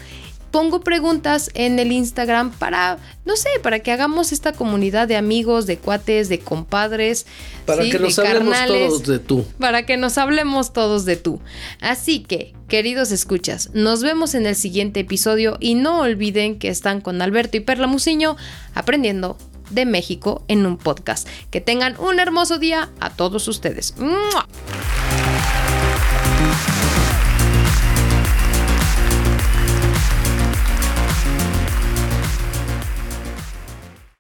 pongo 0.51 0.81
preguntas 0.81 1.51
en 1.55 1.79
el 1.79 1.93
Instagram 1.93 2.53
para, 2.53 2.99
no 3.25 3.37
sé, 3.37 3.49
para 3.63 3.81
que 3.81 3.93
hagamos 3.93 4.33
esta 4.33 4.53
comunidad 4.53 5.09
de 5.09 5.17
amigos, 5.17 5.67
de 5.67 5.79
cuates, 5.79 6.29
de 6.29 6.39
compadres. 6.39 7.27
Para 7.65 7.85
que 7.85 7.99
nos 7.99 8.19
hablemos 8.19 8.67
todos 8.67 9.07
de 9.07 9.19
tú. 9.19 9.45
Para 9.59 9.87
que 9.87 9.97
nos 9.97 10.19
hablemos 10.19 10.73
todos 10.73 11.05
de 11.05 11.17
tú. 11.17 11.41
Así 11.81 12.21
que, 12.21 12.55
queridos 12.69 13.13
escuchas, 13.13 13.71
nos 13.75 14.03
vemos 14.03 14.35
en 14.35 14.47
el 14.47 14.57
siguiente 14.57 15.01
episodio 15.01 15.57
y 15.61 15.75
no 15.75 16.01
olviden 16.01 16.59
que 16.59 16.69
están 16.69 17.01
con 17.01 17.21
Alberto 17.23 17.57
y 17.57 17.61
Perla 17.61 17.87
Muciño 17.87 18.37
aprendiendo 18.75 19.37
de 19.71 19.85
México 19.85 20.45
en 20.49 20.67
un 20.67 20.79
podcast. 20.79 21.29
Que 21.51 21.61
tengan 21.61 21.99
un 21.99 22.21
hermoso 22.21 22.59
día 22.59 22.91
a 23.01 23.11
todos 23.11 23.49
ustedes. 23.49 23.95